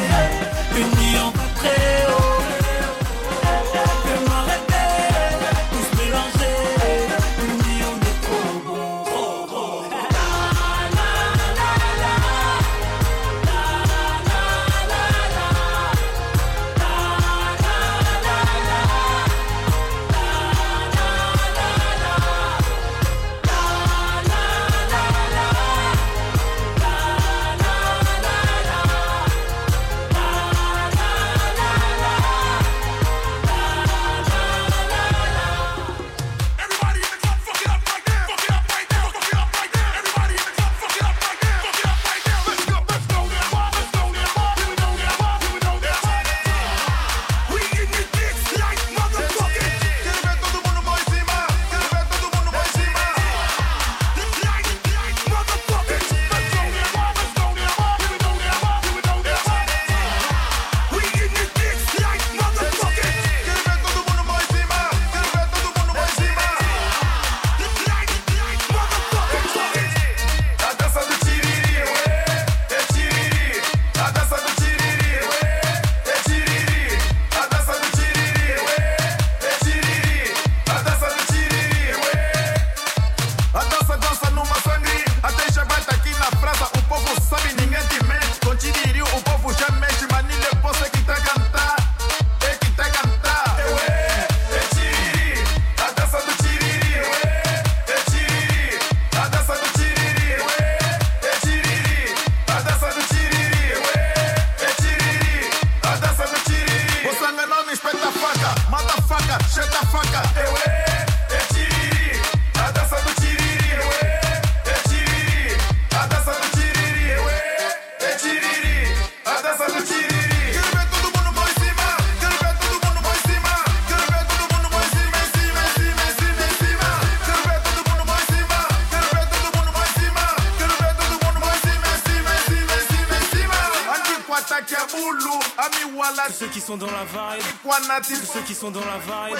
dans 136.70 136.86
la 136.86 137.04
vibe. 137.04 138.14
Ceux 138.32 138.40
qui 138.46 138.54
sont 138.54 138.70
dans 138.70 138.80
la 138.80 138.98
vibe. 138.98 139.36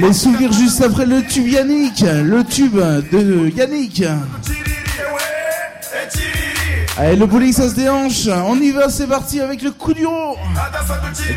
Les 0.00 0.12
souvenirs 0.12 0.52
juste 0.52 0.82
après 0.82 1.06
le 1.06 1.24
tube 1.24 1.48
Yannick, 1.48 2.00
le 2.00 2.42
tube 2.44 2.76
de 2.76 3.48
Yannick. 3.50 4.02
Allez, 6.96 7.16
le 7.16 7.26
bowling 7.26 7.52
ça 7.52 7.68
se 7.68 7.74
déhanche. 7.74 8.26
On 8.28 8.60
y 8.60 8.70
va, 8.70 8.88
c'est 8.88 9.06
parti 9.06 9.40
avec 9.40 9.62
le 9.62 9.70
coup 9.70 9.94
du 9.94 10.04
haut. 10.04 10.36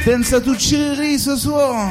Dance 0.05 0.33
à 0.33 0.41
toute 0.41 0.59
ce 0.59 1.35
soir. 1.35 1.89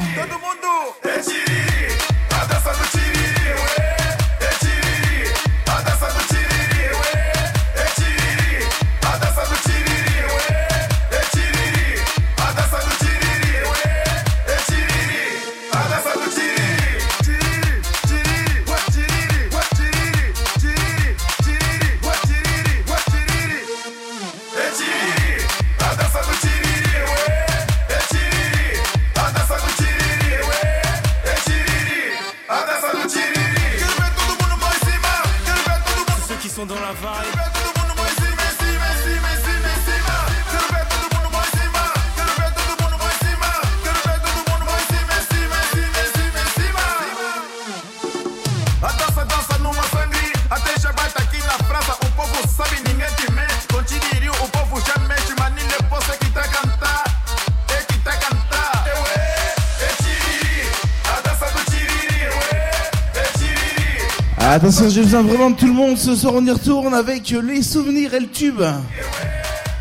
Attention, 64.57 64.89
j'ai 64.89 65.03
besoin 65.03 65.21
vraiment 65.21 65.51
de 65.51 65.55
tout 65.55 65.67
le 65.67 65.73
monde. 65.73 65.99
Ce 65.99 66.15
soir, 66.15 66.33
on 66.35 66.43
y 66.43 66.49
retourne 66.49 66.95
avec 66.95 67.29
les 67.29 67.61
souvenirs 67.61 68.15
et 68.15 68.19
le 68.19 68.27
tube. 68.27 68.63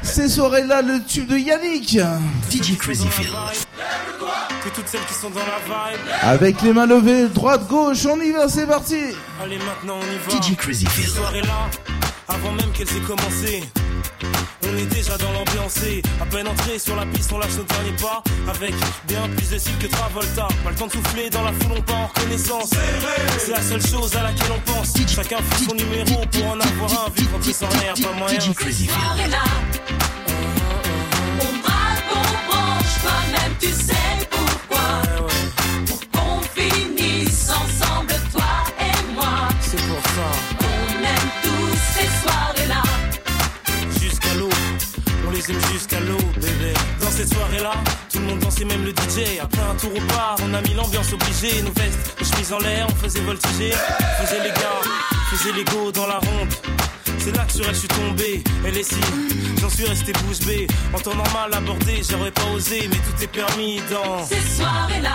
Ces 0.03 0.29
soirées-là, 0.29 0.83
le 0.83 1.03
tube 1.03 1.29
de 1.29 1.39
Yannick. 1.39 1.99
DJ 2.51 2.77
Crazy 2.77 3.07
Phil. 3.09 3.31
Avec 6.21 6.61
les 6.61 6.75
mains 6.75 6.85
levées, 6.85 7.29
droite, 7.29 7.67
gauche, 7.67 8.05
on 8.05 8.21
y 8.21 8.33
va, 8.33 8.51
c'est 8.51 8.67
parti. 8.67 8.99
Allez, 9.43 9.57
maintenant 9.57 9.99
on 9.99 10.03
y 10.03 10.37
va. 10.39 10.47
DJ 10.47 10.55
Crazy 10.57 10.85
Phil. 10.85 11.05
Cette 11.05 11.15
soirée-là, 11.15 11.71
avant 12.29 12.53
même 12.53 12.71
qu'elle 12.75 12.89
s'est 12.89 13.01
commencée. 13.01 13.63
On 14.69 14.77
est 14.77 14.87
déjà 14.87 15.17
dans 15.19 15.33
l'ambiance 15.33 15.77
et 15.85 16.03
à 16.21 16.27
peine 16.27 16.49
entré 16.49 16.79
sur 16.79 16.97
la 16.97 17.07
piste, 17.07 17.33
on 17.33 17.39
lâche 17.39 17.57
nos 17.57 17.65
derniers 17.65 17.97
pas. 18.01 18.23
Avec 18.49 18.75
bien 19.07 19.29
plus 19.37 19.51
de 19.51 19.59
cibles 19.59 19.79
que 19.79 19.87
Travolta. 19.87 20.49
Pas 20.65 20.71
le 20.71 20.77
temps 20.77 20.87
de 20.87 20.93
souffler 20.93 21.31
dans 21.31 21.43
la 21.43 21.53
foule, 21.53 21.73
on 21.77 21.83
part 21.83 21.97
en 21.97 22.07
reconnaissance. 22.07 22.71
C'est 23.39 23.53
la 23.53 23.63
seule 23.63 23.87
chose 23.87 24.17
à 24.17 24.23
laquelle 24.23 24.53
on 24.53 24.73
pense. 24.73 24.95
Chacun 25.09 25.39
fait 25.39 25.65
son 25.65 25.75
numéro 25.75 26.21
pour 26.33 26.47
en 26.49 26.61
avoir 26.61 27.07
un, 27.07 27.11
vu 27.11 27.27
qu'on 27.27 27.43
sans 27.43 27.69
rien, 27.81 27.95
pas 27.95 28.13
moyen. 28.19 28.39
On 31.41 31.59
braque, 31.59 32.05
on 32.11 32.51
branche, 32.51 32.95
toi-même 33.03 33.55
tu 33.61 33.69
sais. 33.69 34.06
Après 49.19 49.63
un 49.63 49.75
tour 49.77 49.91
au 49.97 50.01
bar, 50.13 50.37
on 50.43 50.53
a 50.53 50.61
mis 50.61 50.75
l'ambiance 50.75 51.11
obligée. 51.11 51.63
Nos 51.63 51.73
vestes, 51.73 52.17
nos 52.21 52.27
chemises 52.27 52.53
en 52.53 52.59
l'air, 52.59 52.87
on 52.91 52.95
faisait 52.97 53.21
voltiger. 53.21 53.73
Faisait 54.21 54.43
les 54.43 54.51
gars, 54.51 54.83
faisait 55.31 55.53
les 55.55 55.65
go 55.65 55.91
dans 55.91 56.07
la 56.07 56.19
ronde. 56.19 56.53
C'est 57.19 57.35
là 57.35 57.45
que 57.47 57.53
sur 57.53 57.67
elle 57.67 57.75
je 57.75 57.79
suis 57.79 57.89
tombé. 57.89 58.45
Elle 58.67 58.77
est 58.77 58.83
si, 58.83 59.01
j'en 59.59 59.71
suis 59.71 59.87
resté 59.87 60.13
bouche 60.13 60.41
bée. 60.41 60.67
En 60.93 60.99
temps 60.99 61.15
normal 61.15 61.51
abordé, 61.55 62.03
j'aurais 62.09 62.31
pas 62.31 62.45
osé, 62.55 62.91
mais 62.91 62.97
tout 62.97 63.23
est 63.23 63.27
permis 63.27 63.81
dans. 63.91 64.23
Ces 64.27 64.41
soirées-là, 64.59 65.15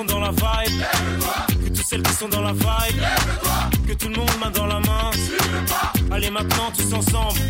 sont 0.00 0.14
dans 0.14 0.20
la 0.20 0.30
vibe, 0.30 0.82
que 1.62 1.68
toutes 1.68 1.86
celles 1.86 2.02
qui 2.02 2.12
sont 2.12 2.28
dans 2.28 2.40
la 2.40 2.52
vibe, 2.52 3.02
que 3.86 3.92
tout 3.92 4.08
le 4.08 4.16
monde 4.16 4.30
main 4.40 4.50
dans 4.50 4.66
la 4.66 4.80
main. 4.80 5.10
Allez 6.10 6.30
maintenant 6.30 6.70
tous 6.76 6.92
ensemble. 6.94 7.40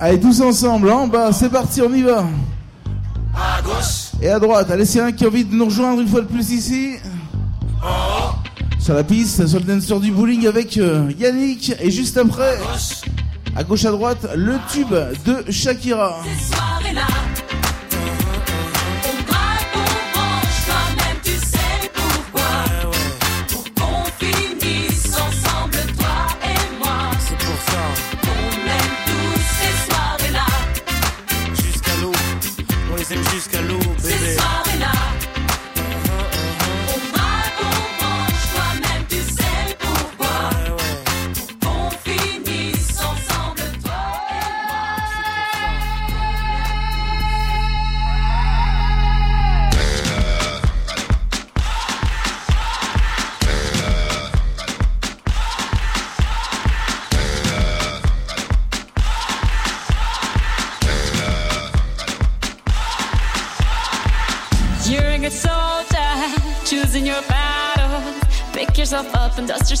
Allez, 0.00 0.20
tous 0.20 0.40
ensemble, 0.40 0.90
en 0.90 1.06
bas, 1.06 1.32
c'est 1.32 1.50
parti, 1.50 1.82
on 1.82 1.92
y 1.92 2.02
va. 2.02 2.24
à 3.34 3.62
gauche, 3.62 4.12
Et 4.22 4.28
à 4.28 4.38
droite, 4.38 4.70
allez, 4.70 4.86
s'il 4.86 5.00
y 5.00 5.02
en 5.02 5.06
a 5.06 5.12
qui 5.12 5.24
a 5.24 5.28
envie 5.28 5.44
de 5.44 5.54
nous 5.54 5.66
rejoindre 5.66 6.00
une 6.00 6.08
fois 6.08 6.20
de 6.20 6.26
plus 6.26 6.50
ici. 6.50 6.94
Sur 8.78 8.94
la 8.94 9.04
piste, 9.04 9.46
sur 9.46 9.60
le 9.60 9.64
dancer 9.64 9.98
du 10.00 10.10
bowling 10.10 10.46
avec 10.46 10.76
euh, 10.78 11.10
Yannick. 11.18 11.72
Et 11.80 11.90
juste 11.90 12.16
après, 12.16 12.58
à 13.56 13.62
gauche, 13.64 13.84
à 13.84 13.90
droite, 13.90 14.26
le 14.36 14.56
tube 14.72 14.94
de 15.26 15.50
Shakira. 15.50 16.20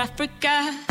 Africa. 0.00 0.89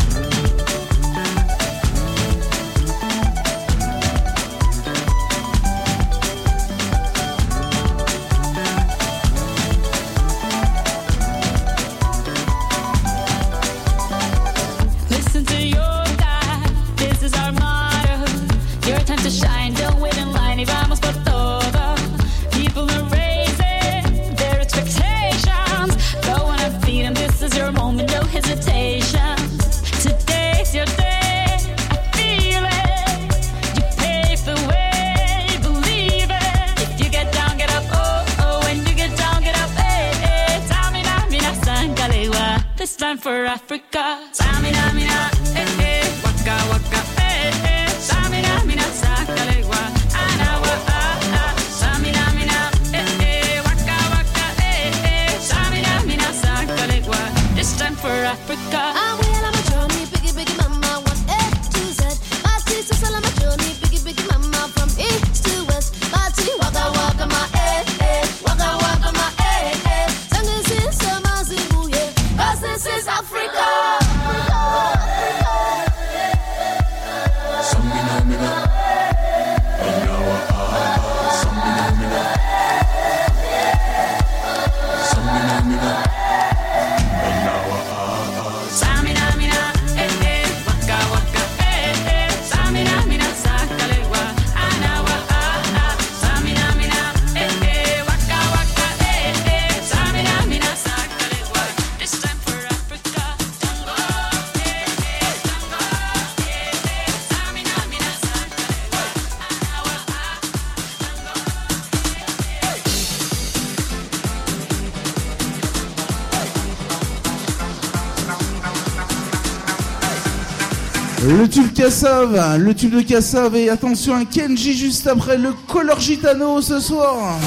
Le 122.01 122.71
tube 122.73 122.95
de 122.95 123.01
Cassave 123.01 123.57
et 123.57 123.69
attention 123.69 124.15
un 124.15 124.23
Kenji 124.23 124.73
juste 124.73 125.05
après 125.07 125.37
le 125.37 125.51
Color 125.67 125.99
Gitano 125.99 126.61
ce 126.61 126.79
soir. 126.79 127.37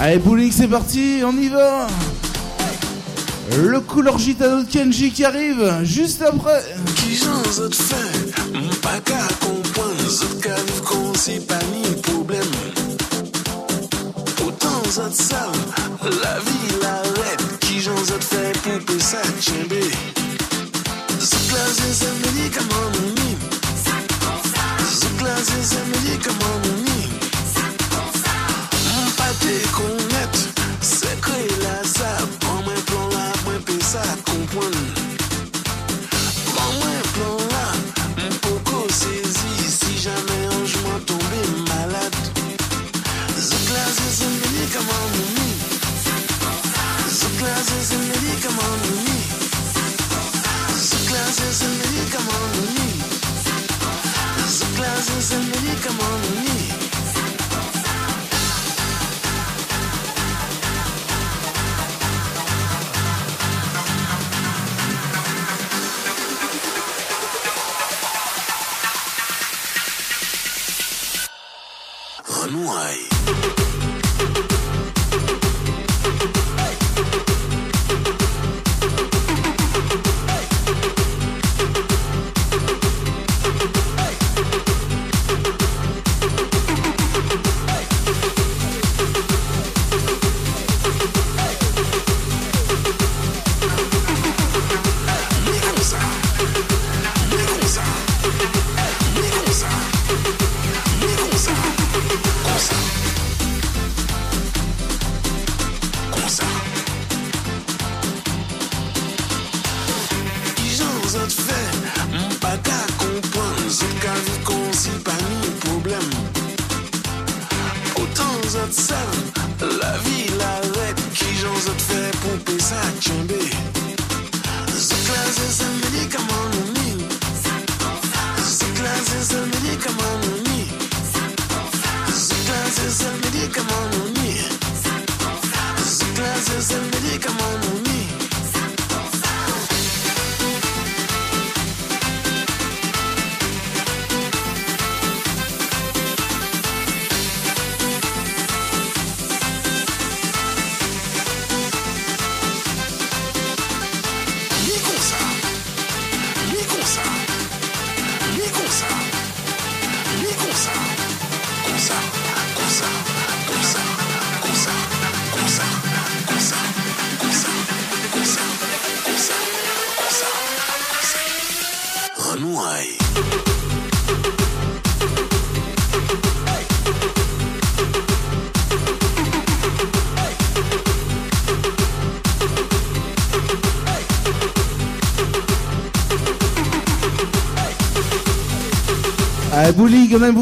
Allez 0.00 0.18
bowling 0.18 0.50
c'est 0.50 0.66
parti, 0.66 1.20
on 1.24 1.30
y 1.36 1.48
va. 1.48 1.86
Le 3.56 3.78
Color 3.78 4.18
Gitano 4.18 4.64
de 4.64 4.68
Kenji 4.68 5.12
qui 5.12 5.24
arrive 5.24 5.84
juste 5.84 6.22
après. 6.22 6.60
Qui 6.96 7.20
La 16.02 16.38
vie 16.40 16.74
l'arrête 16.82 17.58
Qui 17.60 17.80
j'en 17.80 17.96
fait 17.96 18.58
pour 18.62 18.84
que 18.86 18.98
ça 19.00 19.18
Zot 21.20 21.34
la 21.52 21.66
c'est 21.92 22.26
médicament 22.26 23.15
chances, 25.36 25.76
aimez-y 25.76 26.18
comme 26.18 26.34
on. 26.34 26.75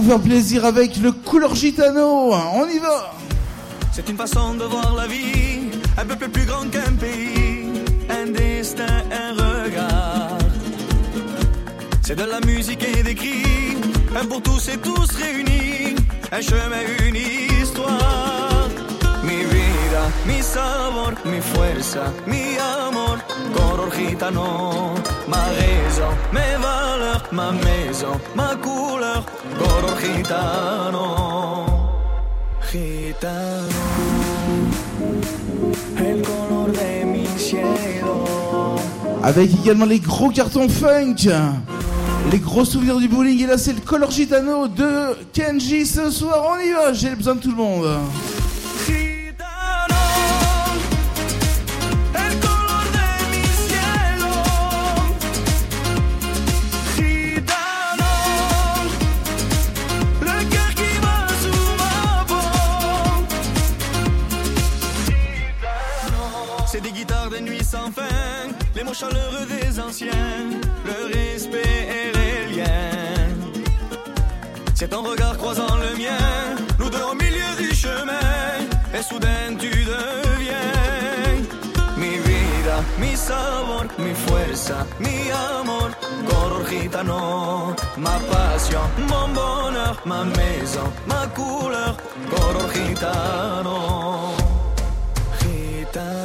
Faire 0.05 0.21
plaisir 0.21 0.65
avec 0.65 0.97
le 0.99 1.13
Color 1.13 1.55
Gitano. 1.55 2.33
On 2.33 2.69
y 2.69 2.79
va. 2.79 3.15
C'est 3.93 4.09
une 4.09 4.17
façon 4.17 4.55
de 4.55 4.65
voir 4.65 4.95
la 4.95 5.07
vie, 5.07 5.71
un 5.97 6.05
peuple 6.05 6.29
plus 6.29 6.45
grand 6.45 6.69
qu'un 6.71 6.93
pays, 6.99 7.71
un 8.11 8.31
destin, 8.31 9.03
un 9.23 9.33
regard. 9.33 10.39
C'est 12.03 12.17
de 12.17 12.25
la 12.25 12.41
musique 12.41 12.85
et 12.85 13.03
des 13.03 13.15
cris, 13.15 13.79
un 14.21 14.27
pour 14.27 14.43
tous 14.43 14.69
et 14.69 14.77
tous 14.77 15.11
réunis, 15.23 15.95
un 16.33 16.41
chemin, 16.43 16.83
une 17.07 17.17
histoire. 17.17 18.69
Mi 19.23 19.39
vida, 19.53 20.03
mi 20.27 20.43
sabor, 20.43 21.15
mi 21.25 21.41
fuerza, 21.41 22.13
mi 22.27 22.59
amor, 22.59 23.19
color 23.57 23.91
gitano, 23.97 24.93
ma 25.29 25.45
raison, 25.59 26.13
mes 26.33 26.57
valeurs, 26.61 27.27
ma 27.33 27.53
maison, 27.53 28.21
ma 28.35 28.55
couleur, 28.57 28.84
gitano. 30.01 31.67
Gitano, 32.71 33.69
el 35.99 36.23
color 36.23 36.73
de 36.73 37.05
mi 37.05 37.27
cielo. 37.39 38.25
Avec 39.23 39.51
également 39.63 39.87
les 39.87 40.01
gros 40.01 40.31
cartons 40.31 40.69
funk. 40.69 41.31
Les 42.33 42.39
gros 42.39 42.65
souvenirs 42.65 42.97
du 42.97 43.09
bowling. 43.09 43.43
Et 43.43 43.47
là, 43.47 43.59
c'est 43.59 43.73
le 43.73 43.81
Color 43.81 44.11
Gitano 44.11 44.67
de 44.67 45.17
Kenji 45.33 45.87
ce 45.87 46.11
soir. 46.11 46.43
On 46.51 46.59
y 46.59 46.73
va. 46.73 46.93
J'ai 46.93 47.15
besoin 47.15 47.35
de 47.35 47.41
tout 47.41 47.51
le 47.51 47.57
monde. 47.57 47.87
Ma 87.03 88.19
passion, 88.31 88.81
mon 89.09 89.29
bonheur, 89.35 89.97
ma 90.07 90.25
maison, 90.25 90.93
ma 91.07 91.27
couleur, 91.35 91.97
color 92.31 92.71
gitano, 92.73 93.79
gitano, 95.41 96.24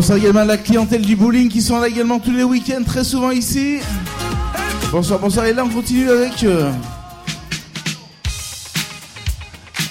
Bonsoir 0.00 0.16
également 0.16 0.40
à 0.40 0.44
la 0.46 0.56
clientèle 0.56 1.02
du 1.02 1.14
bowling 1.14 1.50
qui 1.50 1.60
sont 1.60 1.78
là 1.78 1.86
également 1.86 2.18
tous 2.18 2.30
les 2.30 2.42
week-ends, 2.42 2.82
très 2.86 3.04
souvent 3.04 3.30
ici. 3.32 3.80
Bonsoir, 4.90 5.18
bonsoir. 5.18 5.44
Et 5.44 5.52
là, 5.52 5.62
on 5.62 5.68
continue 5.68 6.08
avec 6.08 6.42
euh, 6.42 6.72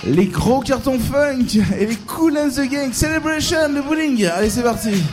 les 0.08 0.26
gros 0.26 0.62
cartons 0.62 0.98
funk 0.98 1.62
et 1.80 1.86
les 1.86 1.96
Cool 1.96 2.40
and 2.40 2.50
the 2.50 2.68
Gang 2.68 2.92
Celebration 2.92 3.70
de 3.72 3.82
bowling. 3.82 4.26
Allez, 4.26 4.50
c'est 4.50 4.64
parti. 4.64 5.04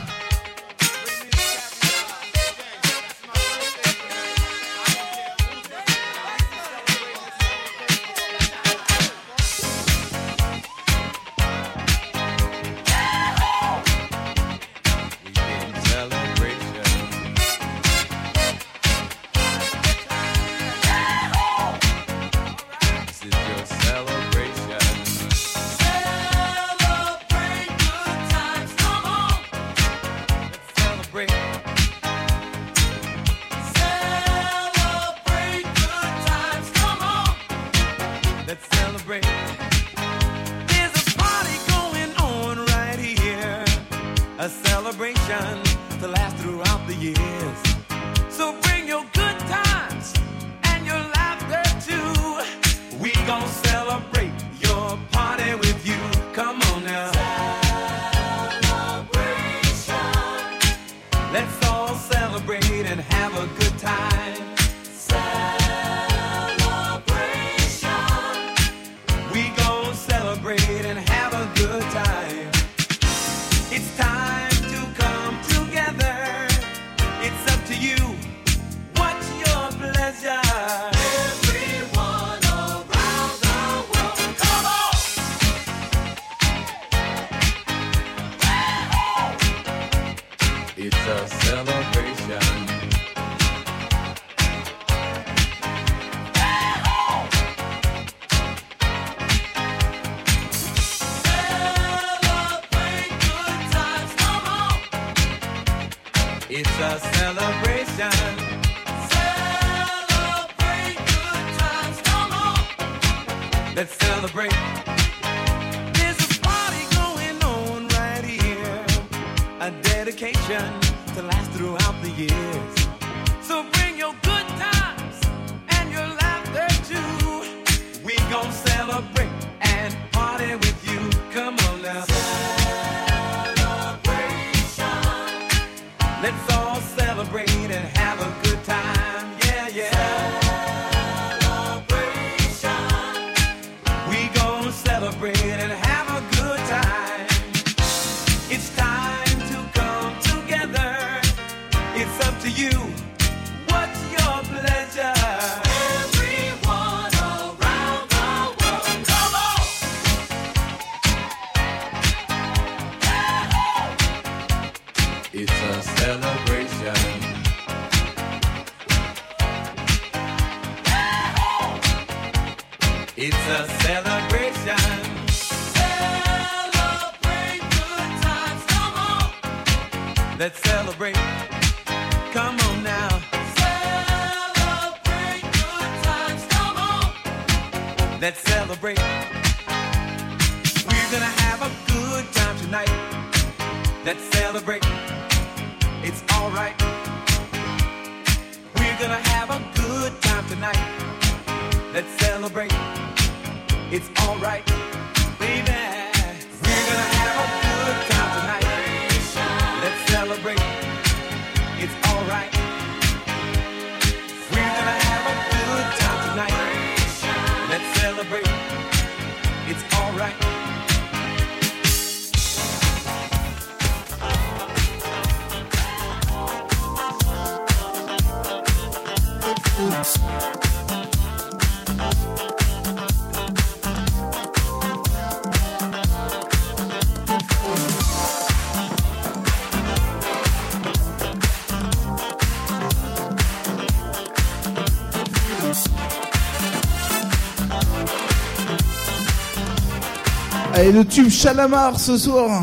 Et 250.87 250.93
le 250.93 251.05
tube 251.05 251.29
Chalamar 251.29 251.99
ce 251.99 252.17
soir. 252.17 252.63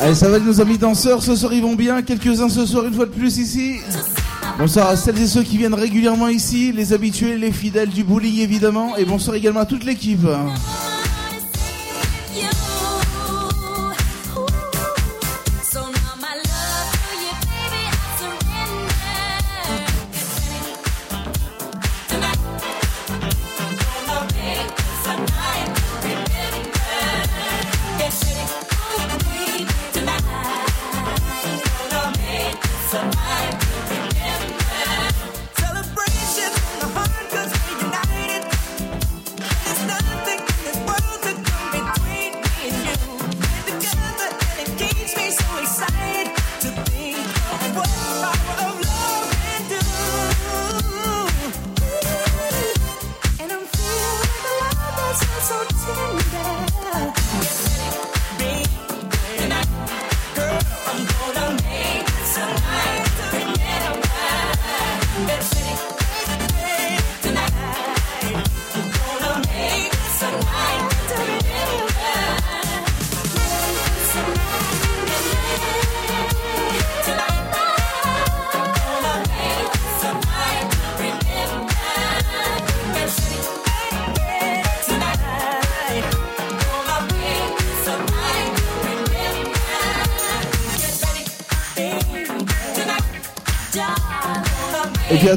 Allez, 0.00 0.16
ça 0.16 0.28
va 0.28 0.40
nos 0.40 0.60
amis 0.60 0.76
danseurs 0.76 1.22
ce 1.22 1.36
soir 1.36 1.52
ils 1.52 1.62
vont 1.62 1.76
bien. 1.76 2.02
Quelques-uns 2.02 2.48
ce 2.48 2.66
soir 2.66 2.84
une 2.86 2.94
fois 2.94 3.06
de 3.06 3.12
plus 3.12 3.38
ici. 3.38 3.76
Bonsoir 4.58 4.88
à 4.88 4.96
celles 4.96 5.20
et 5.22 5.26
ceux 5.28 5.44
qui 5.44 5.56
viennent 5.56 5.72
régulièrement 5.72 6.26
ici, 6.26 6.72
les 6.72 6.92
habitués, 6.92 7.38
les 7.38 7.52
fidèles 7.52 7.90
du 7.90 8.02
bowling 8.02 8.40
évidemment. 8.40 8.96
Et 8.96 9.04
bonsoir 9.04 9.36
également 9.36 9.60
à 9.60 9.66
toute 9.66 9.84
l'équipe. 9.84 10.26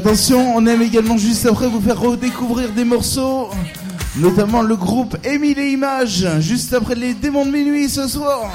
Attention, 0.08 0.56
on 0.56 0.64
aime 0.64 0.80
également 0.80 1.18
juste 1.18 1.44
après 1.44 1.66
vous 1.66 1.82
faire 1.82 2.00
redécouvrir 2.00 2.72
des 2.72 2.84
morceaux, 2.84 3.50
notamment 4.16 4.62
le 4.62 4.74
groupe 4.74 5.18
Émile 5.22 5.58
et 5.58 5.72
Images, 5.72 6.26
juste 6.40 6.72
après 6.72 6.94
les 6.94 7.12
démons 7.12 7.44
de 7.44 7.50
minuit 7.50 7.90
ce 7.90 8.08
soir. 8.08 8.50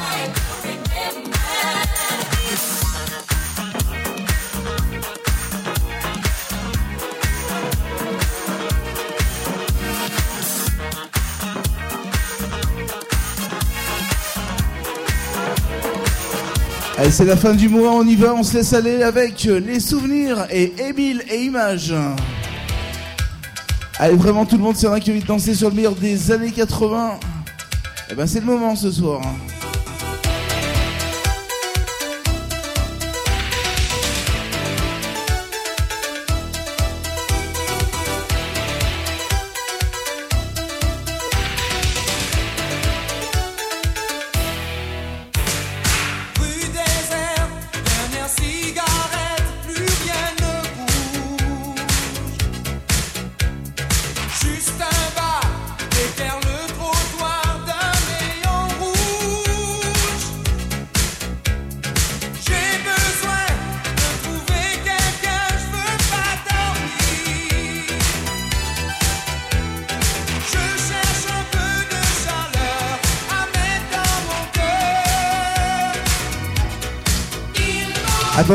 c'est 17.13 17.25
la 17.25 17.37
fin 17.37 17.53
du 17.53 17.69
mois, 17.69 17.91
on 17.91 18.07
y 18.07 18.15
va, 18.15 18.33
on 18.33 18.41
se 18.41 18.57
laisse 18.57 18.73
aller 18.73 19.03
avec 19.03 19.45
euh, 19.45 19.59
les 19.59 19.79
souvenirs 19.79 20.47
et 20.49 20.73
Émile 20.79 21.23
et 21.29 21.43
Images. 21.43 21.93
Allez, 23.99 24.15
vraiment, 24.15 24.47
tout 24.47 24.57
le 24.57 24.63
monde, 24.63 24.75
c'est 24.75 24.87
un 24.87 24.99
qui 24.99 25.11
a 25.11 25.13
envie 25.13 25.21
de 25.21 25.27
danser 25.27 25.53
sur 25.53 25.69
le 25.69 25.75
meilleur 25.75 25.93
des 25.93 26.31
années 26.31 26.49
80. 26.49 27.11
Et 27.11 27.17
eh 28.09 28.15
ben, 28.15 28.25
c'est 28.25 28.39
le 28.39 28.47
moment 28.47 28.75
ce 28.75 28.89
soir. 28.89 29.21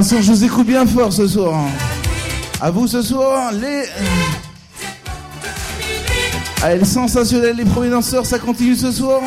façon, 0.02 0.22
je 0.22 0.30
vous 0.30 0.44
écoute 0.44 0.66
bien 0.66 0.86
fort 0.86 1.12
ce 1.12 1.26
soir. 1.26 1.54
Hein. 1.54 1.70
À 2.60 2.70
vous 2.70 2.86
ce 2.86 3.02
soir, 3.02 3.52
les. 3.52 3.82
Euh, 3.82 4.06
ah, 6.62 6.72
elle 6.72 6.86
sensationnelle, 6.86 7.56
les 7.56 7.64
premiers 7.64 7.90
danseurs, 7.90 8.24
ça 8.24 8.38
continue 8.38 8.76
ce 8.76 8.92
soir. 8.92 9.20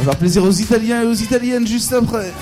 On 0.00 0.04
va 0.04 0.10
faire 0.10 0.18
plaisir 0.18 0.44
aux 0.44 0.50
Italiens 0.50 1.02
et 1.02 1.06
aux 1.06 1.14
Italiennes 1.14 1.66
juste 1.66 1.92
après. 1.92 2.32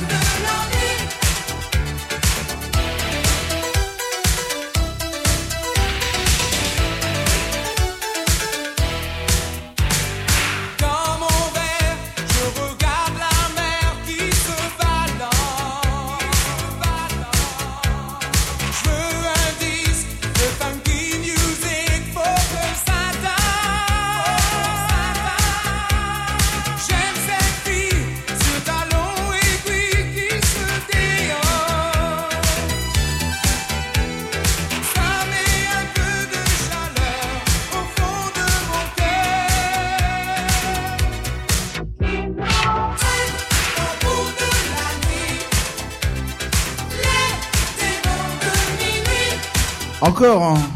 encore. 50.18 50.42
Hein. 50.42 50.67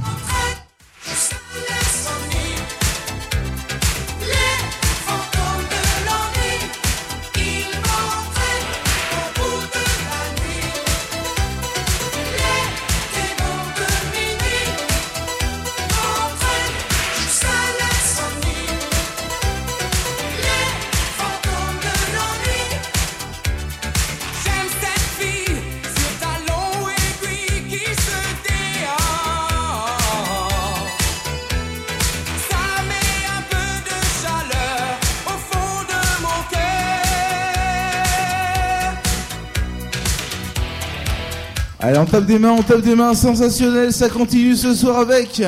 tape 42.13 42.27
des 42.27 42.39
mains, 42.39 42.51
on 42.53 42.63
tape 42.63 42.83
des 42.83 42.95
mains, 42.95 43.15
sensationnel, 43.15 43.91
ça 43.91 44.11
continue 44.11 44.55
ce 44.55 44.75
soir 44.75 44.99
avec 44.99 45.43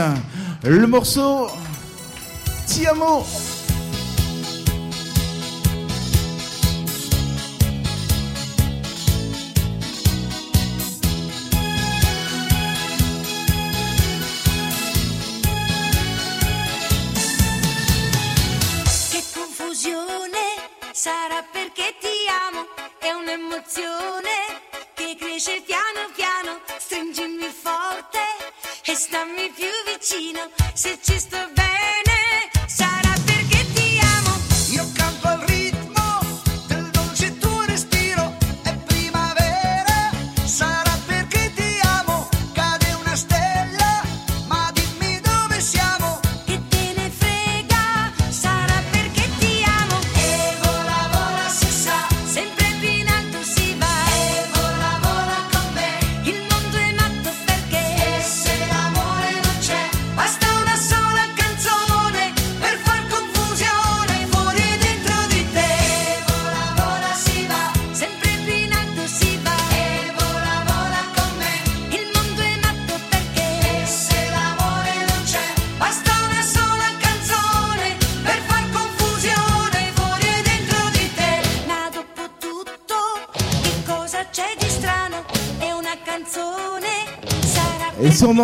le 0.65 0.86
morceau 0.86 1.49
Tiamo. 2.67 3.23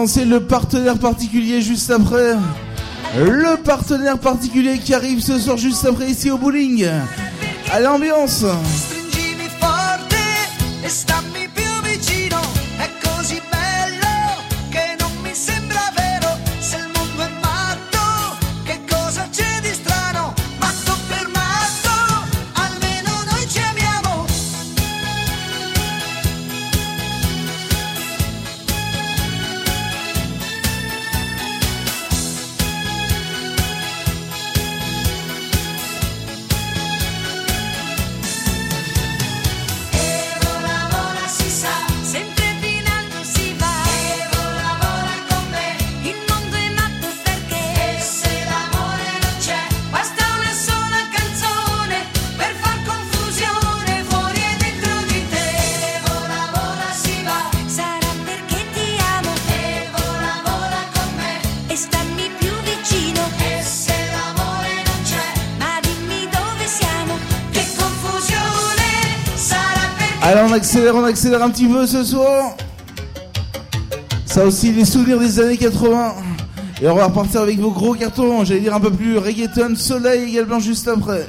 annoncer 0.00 0.24
le 0.24 0.40
partenaire 0.40 0.96
particulier 0.96 1.60
juste 1.60 1.90
après. 1.90 2.32
Le 3.18 3.62
partenaire 3.62 4.18
particulier 4.18 4.78
qui 4.78 4.94
arrive 4.94 5.20
ce 5.20 5.38
soir 5.38 5.58
juste 5.58 5.84
après 5.84 6.06
ici 6.06 6.30
au 6.30 6.38
bowling. 6.38 6.88
À 7.70 7.80
l'ambiance. 7.80 8.46
accélère, 70.60 70.94
on 70.94 71.04
accélère 71.04 71.42
un 71.42 71.48
petit 71.48 71.66
peu 71.66 71.86
ce 71.86 72.04
soir. 72.04 72.54
Ça 74.26 74.44
aussi, 74.44 74.72
les 74.72 74.84
souvenirs 74.84 75.18
des 75.18 75.40
années 75.40 75.56
80. 75.56 76.14
Et 76.82 76.86
on 76.86 76.94
va 76.94 77.06
repartir 77.06 77.40
avec 77.40 77.58
vos 77.58 77.70
gros 77.70 77.94
cartons, 77.94 78.44
j'allais 78.44 78.60
dire 78.60 78.74
un 78.74 78.80
peu 78.80 78.90
plus 78.90 79.16
reggaeton, 79.16 79.74
soleil 79.74 80.28
également 80.28 80.60
juste 80.60 80.86
après. 80.86 81.26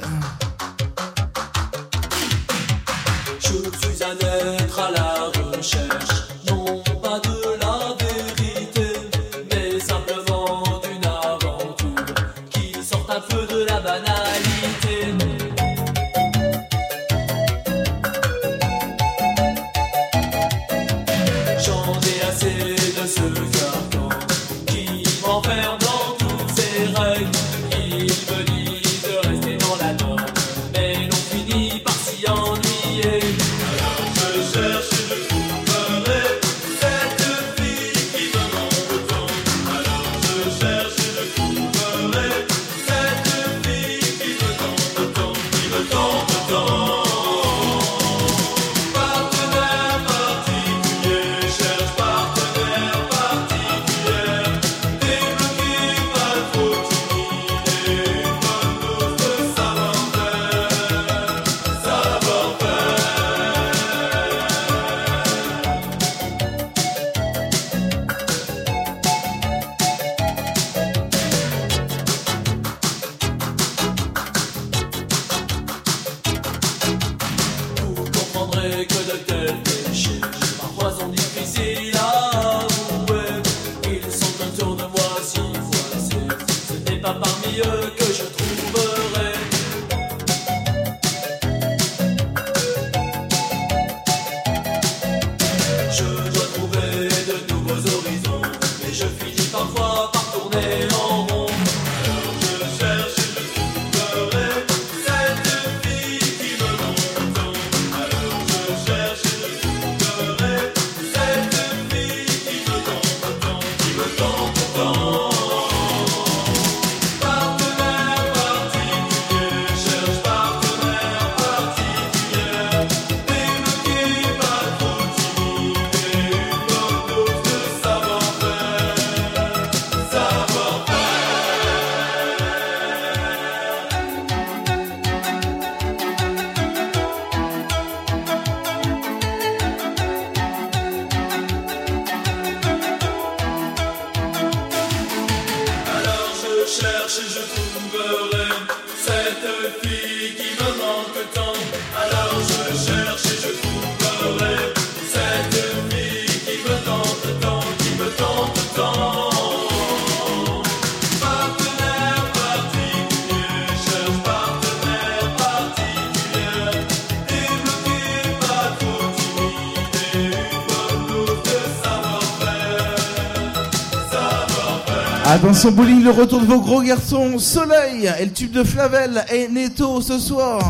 Vincent 175.42 175.72
Bowling, 175.72 176.04
le 176.04 176.10
retour 176.12 176.40
de 176.40 176.46
vos 176.46 176.60
gros 176.60 176.82
garçons, 176.82 177.36
Soleil 177.36 178.08
et 178.20 178.26
le 178.26 178.30
tube 178.30 178.52
de 178.52 178.62
Flavel 178.62 179.24
et 179.28 179.48
Neto 179.48 180.00
ce 180.00 180.20
soir. 180.20 180.62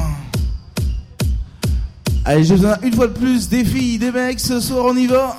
Allez, 2.25 2.43
je 2.43 2.55
vous 2.55 2.67
une 2.83 2.95
fois 2.95 3.07
de 3.07 3.13
plus 3.13 3.51
des 3.51 3.67
filles, 3.67 3.99
des 3.99 4.11
mecs, 4.11 4.41
ce 4.41 4.61
soir 4.61 4.87
on 4.89 4.97
y 4.97 5.07
va. 5.07 5.37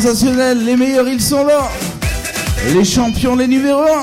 sensationnel, 0.00 0.64
les 0.64 0.74
meilleurs 0.74 1.06
ils 1.06 1.20
sont 1.20 1.44
là. 1.44 1.68
Les 2.72 2.82
champions, 2.82 3.36
les 3.36 3.46
numéros 3.46 3.82
1. 3.82 4.01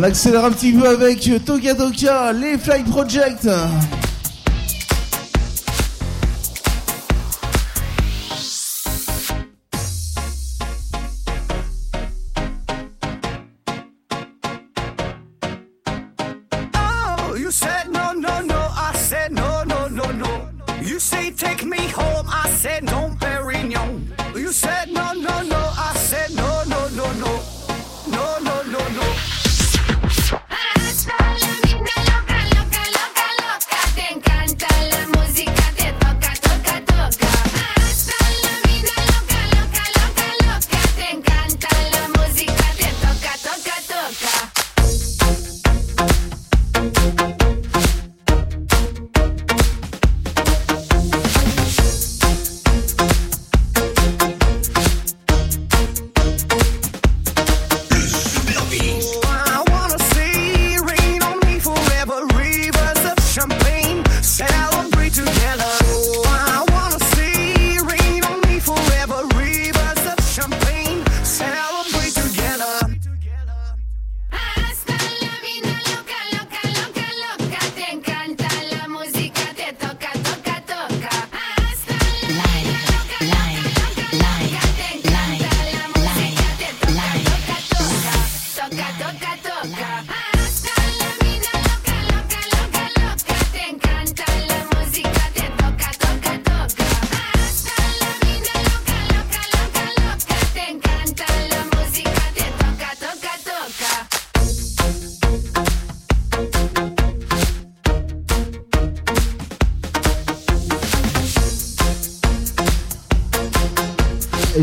On 0.00 0.02
accélère 0.02 0.46
un 0.46 0.50
petit 0.50 0.72
peu 0.72 0.88
avec 0.88 1.30
Tokadoka, 1.44 2.32
les 2.32 2.56
Fly 2.56 2.84
Project. 2.84 3.46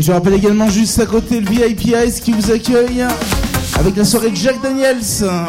je 0.08 0.12
rappelle 0.14 0.32
également 0.32 0.70
juste 0.70 0.98
à 1.00 1.04
côté 1.04 1.38
le 1.38 1.46
VIP 1.46 1.92
Ice 2.06 2.20
qui 2.20 2.32
vous 2.32 2.50
accueille 2.50 3.04
avec 3.78 3.94
la 3.94 4.06
soirée 4.06 4.30
de 4.30 4.36
Jack 4.36 4.58
Daniels 4.62 5.02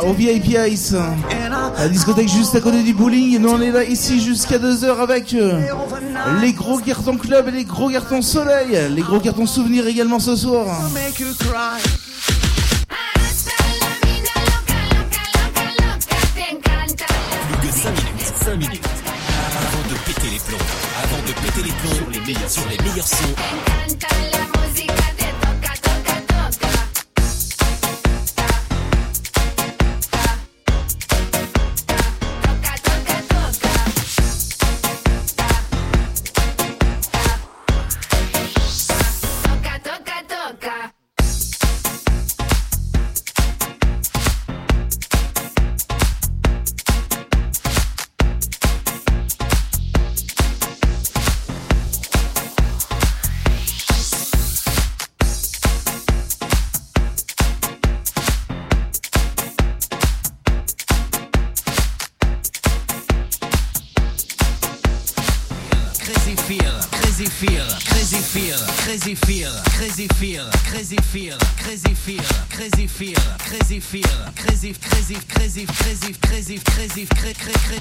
au 0.06 0.12
VIP 0.12 0.58
Ice. 0.70 0.94
La 1.78 1.88
discothèque 1.88 2.28
juste 2.28 2.56
à 2.56 2.60
côté 2.60 2.84
du 2.84 2.94
bowling 2.94 3.40
nous 3.40 3.52
on 3.52 3.62
est 3.62 3.72
là 3.72 3.86
ici 3.86 4.20
jusqu'à 4.20 4.58
2h 4.58 4.98
avec 4.98 5.34
euh, 5.34 5.62
les 6.42 6.52
gros 6.52 6.78
cartons 6.80 7.16
club 7.16 7.48
et 7.48 7.52
les 7.52 7.64
gros 7.64 7.90
cartons 7.90 8.22
soleil, 8.22 8.78
les 8.94 9.02
gros 9.02 9.22
cartons 9.22 9.46
souvenirs 9.46 9.88
également 9.88 10.20
ce 10.20 10.36
soir. 10.36 10.68
Feel, 68.50 68.68
crazy 68.86 69.16
feel, 69.16 69.52
crazy 69.78 70.08
feel, 70.08 70.50
crazy 70.72 70.98
feel, 70.98 71.38
crazy 71.58 71.94
feel, 71.94 72.24
crazy 72.50 72.88
feel, 72.88 73.16
crazy 73.38 73.80
feel, 73.80 74.04
crazy, 74.36 74.74
crazy, 74.74 75.16
crazy, 75.28 75.66
crazy, 75.66 76.14
crazy, 76.14 76.60
crazy, 76.60 77.06
cra- 77.06 77.34
cra- 77.34 77.54
cra- 77.54 77.80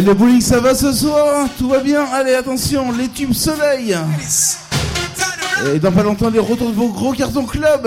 Allez, 0.00 0.08
le 0.08 0.14
bowling, 0.14 0.40
ça 0.40 0.60
va 0.60 0.74
ce 0.74 0.94
soir 0.94 1.46
Tout 1.58 1.68
va 1.68 1.80
bien 1.80 2.06
Allez, 2.14 2.34
attention, 2.34 2.90
les 2.90 3.08
tubes 3.08 3.34
soleil 3.34 3.94
Et 5.74 5.78
dans 5.78 5.92
pas 5.92 6.02
longtemps, 6.02 6.30
les 6.30 6.38
retours 6.38 6.70
de 6.70 6.74
vos 6.74 6.88
gros 6.88 7.12
cartons 7.12 7.44
club 7.44 7.86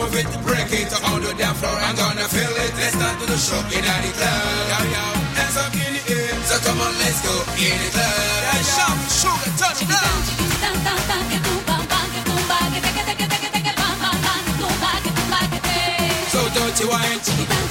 a 0.00 0.06
flow, 0.06 0.12
come 0.12 0.12
move 0.12 0.16
it, 0.16 0.26
break 0.44 0.72
it 0.72 0.92
on 1.04 1.22
the 1.22 1.34
damn 1.34 1.54
floor. 1.54 1.72
I'm 1.72 1.96
gonna 1.96 2.28
feel 2.28 2.50
it. 2.50 2.72
Let's 2.76 2.94
start 2.94 3.20
to 3.20 3.26
the 3.26 3.36
show 3.36 3.60
in 3.72 3.84
the 3.84 4.12
club. 4.12 4.42
Yo, 4.70 4.78
yo, 4.92 5.04
dance 5.34 5.56
up 5.56 5.72
in 5.74 5.92
the 5.94 6.02
air. 6.12 6.34
So 6.44 6.56
come 6.64 6.80
on, 6.80 6.92
let's 6.98 7.20
go 7.24 7.34
in 7.56 7.76
the 7.80 7.90
club. 7.92 8.12
Hey, 8.50 8.62
shout, 8.62 8.96
sugar, 9.10 9.50
touch 9.58 9.82
it 9.82 9.88
down. 9.88 10.36
So 16.32 16.40
don't 16.54 16.80
you 16.80 16.88
whine. 16.88 17.65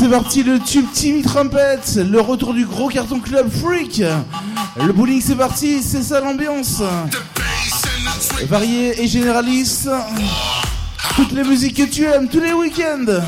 C'est 0.00 0.08
parti, 0.08 0.42
le 0.42 0.58
tube 0.58 0.86
Timmy 0.94 1.20
Trumpet, 1.20 1.78
le 1.96 2.20
retour 2.22 2.54
du 2.54 2.64
gros 2.64 2.88
carton 2.88 3.20
club 3.20 3.50
Freak. 3.50 4.02
Le 4.82 4.92
bowling 4.94 5.20
c'est 5.20 5.34
parti, 5.36 5.82
c'est 5.82 6.02
ça 6.02 6.20
l'ambiance. 6.20 6.82
Varié 8.48 9.02
et 9.02 9.06
généraliste. 9.06 9.90
Toutes 11.16 11.32
les 11.32 11.44
musiques 11.44 11.76
que 11.76 11.82
tu 11.82 12.04
aimes, 12.04 12.28
tous 12.28 12.40
les 12.40 12.54
week-ends. 12.54 13.20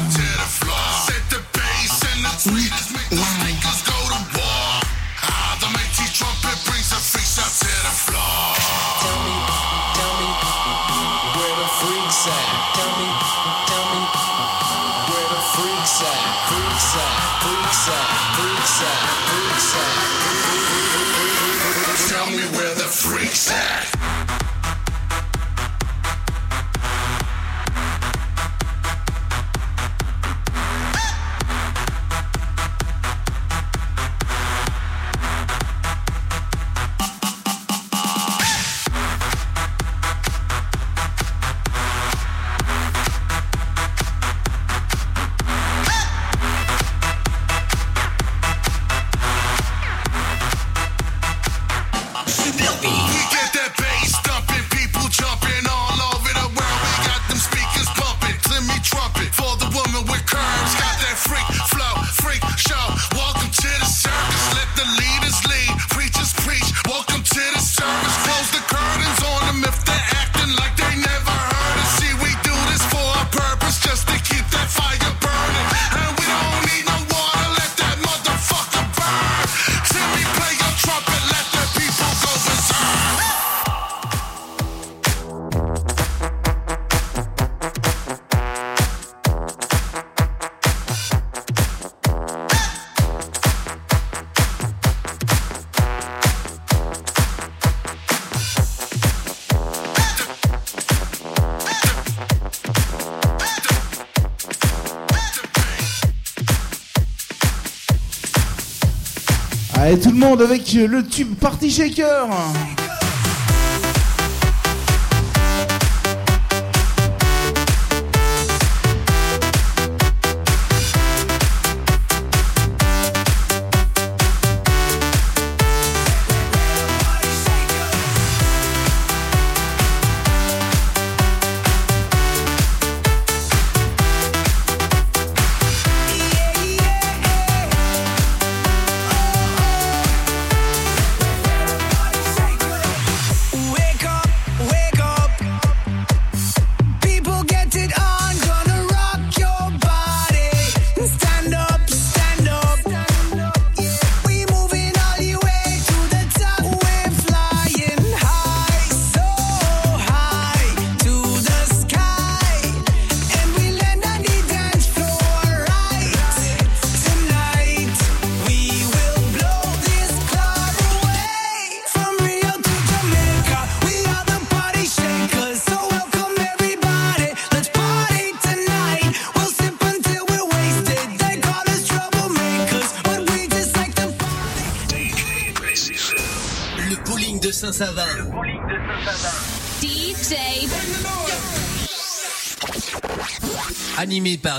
Avec 110.23 110.73
le 110.75 111.02
tube 111.05 111.34
Party 111.34 111.70
Shaker. 111.70 112.28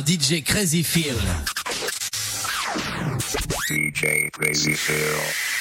DJ 0.02 0.42
Crazy 0.44 0.82
Phil. 0.82 1.16
DJ 3.70 4.32
Crazy 4.32 4.74
Phil. 4.74 5.53